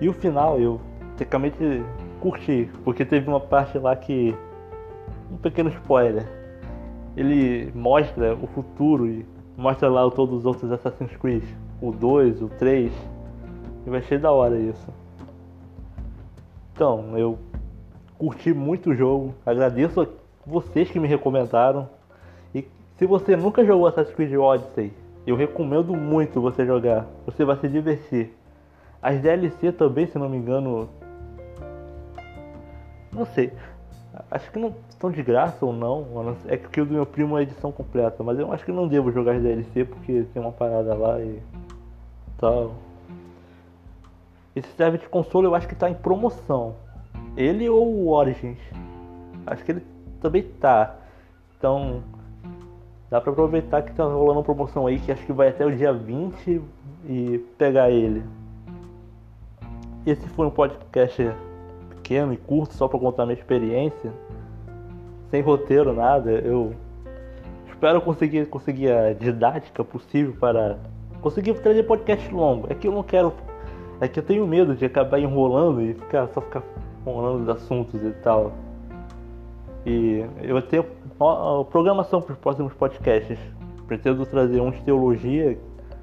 E 0.00 0.08
o 0.08 0.12
final 0.12 0.58
eu 0.60 0.80
tecnicamente 1.16 1.82
curti, 2.20 2.70
porque 2.84 3.04
teve 3.04 3.28
uma 3.28 3.40
parte 3.40 3.78
lá 3.78 3.94
que. 3.94 4.34
Um 5.30 5.36
pequeno 5.36 5.68
spoiler. 5.70 6.26
Ele 7.16 7.70
mostra 7.74 8.34
o 8.34 8.46
futuro 8.46 9.06
e 9.06 9.26
mostra 9.56 9.88
lá 9.88 10.08
todos 10.10 10.38
os 10.38 10.46
outros 10.46 10.70
Assassin's 10.70 11.14
Creed 11.16 11.44
o 11.80 11.92
2, 11.92 12.42
o 12.42 12.48
3. 12.48 12.92
E 13.86 13.90
vai 13.90 14.02
ser 14.02 14.18
da 14.18 14.30
hora 14.30 14.58
isso. 14.58 14.88
Então, 16.72 17.16
eu 17.16 17.38
curti 18.18 18.52
muito 18.52 18.90
o 18.90 18.94
jogo. 18.94 19.34
Agradeço 19.44 20.06
vocês 20.46 20.90
que 20.90 21.00
me 21.00 21.08
recomendaram. 21.08 21.88
Se 22.98 23.06
você 23.06 23.36
nunca 23.36 23.64
jogou 23.64 23.86
Assassin's 23.86 24.16
Creed 24.16 24.34
Odyssey, 24.34 24.92
eu 25.24 25.36
recomendo 25.36 25.94
muito 25.94 26.40
você 26.40 26.66
jogar. 26.66 27.06
Você 27.26 27.44
vai 27.44 27.56
se 27.56 27.68
divertir. 27.68 28.34
As 29.00 29.20
DLC 29.20 29.70
também, 29.70 30.08
se 30.08 30.18
não 30.18 30.28
me 30.28 30.36
engano. 30.36 30.88
Não 33.12 33.24
sei. 33.24 33.52
Acho 34.28 34.50
que 34.50 34.58
não 34.58 34.74
estão 34.90 35.12
de 35.12 35.22
graça 35.22 35.64
ou 35.64 35.72
não. 35.72 36.36
É 36.48 36.56
que 36.56 36.80
o 36.80 36.84
do 36.84 36.92
meu 36.92 37.06
primo 37.06 37.38
é 37.38 37.42
edição 37.42 37.70
completa. 37.70 38.24
Mas 38.24 38.36
eu 38.36 38.52
acho 38.52 38.64
que 38.64 38.72
não 38.72 38.88
devo 38.88 39.12
jogar 39.12 39.36
as 39.36 39.42
DLC 39.42 39.84
porque 39.84 40.24
tem 40.34 40.42
uma 40.42 40.50
parada 40.50 40.92
lá 40.94 41.20
e 41.20 41.40
tal. 42.36 42.74
Esse 44.56 44.68
serve 44.72 44.98
de 44.98 45.08
console 45.08 45.46
eu 45.46 45.54
acho 45.54 45.68
que 45.68 45.76
tá 45.76 45.88
em 45.88 45.94
promoção. 45.94 46.74
Ele 47.36 47.68
ou 47.68 47.86
o 47.86 48.08
Origins. 48.08 48.58
Acho 49.46 49.64
que 49.64 49.70
ele 49.70 49.86
também 50.20 50.42
tá. 50.42 50.96
Então 51.56 52.02
dá 53.10 53.20
pra 53.20 53.32
aproveitar 53.32 53.82
que 53.82 53.92
tá 53.92 54.04
rolando 54.04 54.40
uma 54.40 54.42
promoção 54.42 54.86
aí 54.86 54.98
que 54.98 55.10
acho 55.10 55.24
que 55.24 55.32
vai 55.32 55.48
até 55.48 55.64
o 55.64 55.74
dia 55.74 55.92
20 55.92 56.60
e 57.06 57.38
pegar 57.56 57.90
ele. 57.90 58.22
Esse 60.06 60.26
foi 60.28 60.46
um 60.46 60.50
podcast 60.50 61.30
pequeno 61.90 62.32
e 62.32 62.36
curto 62.36 62.74
só 62.74 62.88
para 62.88 62.98
contar 62.98 63.26
minha 63.26 63.38
experiência. 63.38 64.12
Sem 65.30 65.42
roteiro, 65.42 65.92
nada. 65.92 66.30
Eu 66.30 66.74
espero 67.68 68.00
conseguir, 68.00 68.46
conseguir 68.46 68.90
a 68.90 69.12
didática 69.12 69.84
possível 69.84 70.34
para 70.38 70.78
conseguir 71.20 71.54
trazer 71.54 71.82
podcast 71.82 72.32
longo. 72.32 72.66
É 72.70 72.74
que 72.74 72.88
eu 72.88 72.92
não 72.92 73.02
quero. 73.02 73.32
É 74.00 74.08
que 74.08 74.18
eu 74.18 74.22
tenho 74.22 74.46
medo 74.46 74.74
de 74.74 74.84
acabar 74.84 75.18
enrolando 75.18 75.82
e 75.82 75.92
ficar, 75.92 76.28
só 76.28 76.40
ficar 76.40 76.62
falando 77.04 77.40
dos 77.44 77.48
assuntos 77.48 78.02
e 78.02 78.10
tal. 78.22 78.52
E 79.84 80.24
eu 80.42 80.60
tenho 80.62 80.84
programação 81.70 82.22
para 82.22 82.32
os 82.32 82.38
próximos 82.38 82.72
podcasts. 82.74 83.38
Pretendo 83.86 84.24
trazer 84.26 84.60
um 84.60 84.70
de 84.70 84.80
teologia, 84.82 85.58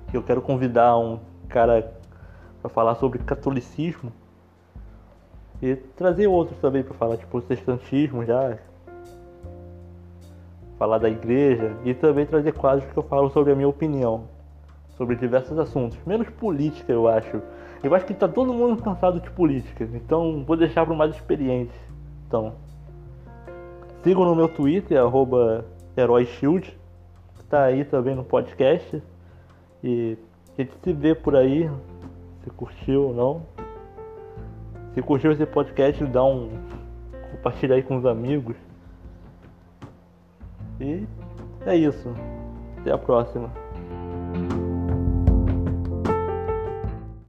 que 0.09 0.17
eu 0.17 0.23
quero 0.23 0.41
convidar 0.41 0.97
um 0.97 1.19
cara 1.47 1.93
para 2.61 2.69
falar 2.69 2.95
sobre 2.95 3.19
catolicismo. 3.19 4.11
E 5.61 5.75
trazer 5.75 6.27
outros 6.27 6.59
também 6.59 6.83
para 6.83 6.93
falar, 6.95 7.17
tipo, 7.17 7.31
protestantismo 7.31 8.25
já. 8.25 8.57
Falar 10.77 10.97
da 10.97 11.09
igreja. 11.09 11.77
E 11.85 11.93
também 11.93 12.25
trazer 12.25 12.51
quadros 12.51 12.91
que 12.91 12.97
eu 12.97 13.03
falo 13.03 13.29
sobre 13.29 13.53
a 13.53 13.55
minha 13.55 13.69
opinião. 13.69 14.25
Sobre 14.97 15.15
diversos 15.15 15.57
assuntos. 15.57 15.97
Menos 16.05 16.29
política, 16.29 16.91
eu 16.91 17.07
acho. 17.07 17.41
Eu 17.83 17.93
acho 17.93 18.05
que 18.05 18.13
tá 18.13 18.27
todo 18.27 18.53
mundo 18.53 18.81
cansado 18.81 19.19
de 19.19 19.29
política. 19.31 19.87
Então 19.93 20.43
vou 20.45 20.57
deixar 20.57 20.85
para 20.85 20.95
mais 20.95 21.15
experientes. 21.15 21.75
Então. 22.27 22.64
Sigam 24.05 24.23
no 24.23 24.35
meu 24.35 24.47
Twitter, 24.47 25.01
arroba 25.01 25.65
HeróiShield. 25.97 26.77
Tá 27.49 27.63
aí 27.63 27.83
também 27.83 28.13
no 28.13 28.23
podcast. 28.23 29.01
E 29.83 30.15
a 30.55 30.61
gente 30.61 30.73
se 30.83 30.93
vê 30.93 31.15
por 31.15 31.35
aí. 31.35 31.67
Se 32.43 32.51
curtiu 32.51 33.07
ou 33.07 33.13
não. 33.15 33.41
Se 34.93 35.01
curtiu 35.01 35.31
esse 35.31 35.43
podcast, 35.47 36.05
dá 36.05 36.23
um. 36.23 36.51
Compartilha 37.31 37.73
aí 37.73 37.81
com 37.81 37.97
os 37.97 38.05
amigos. 38.05 38.55
E 40.79 41.07
é 41.65 41.75
isso. 41.75 42.13
Até 42.81 42.91
a 42.91 42.99
próxima. 42.99 43.64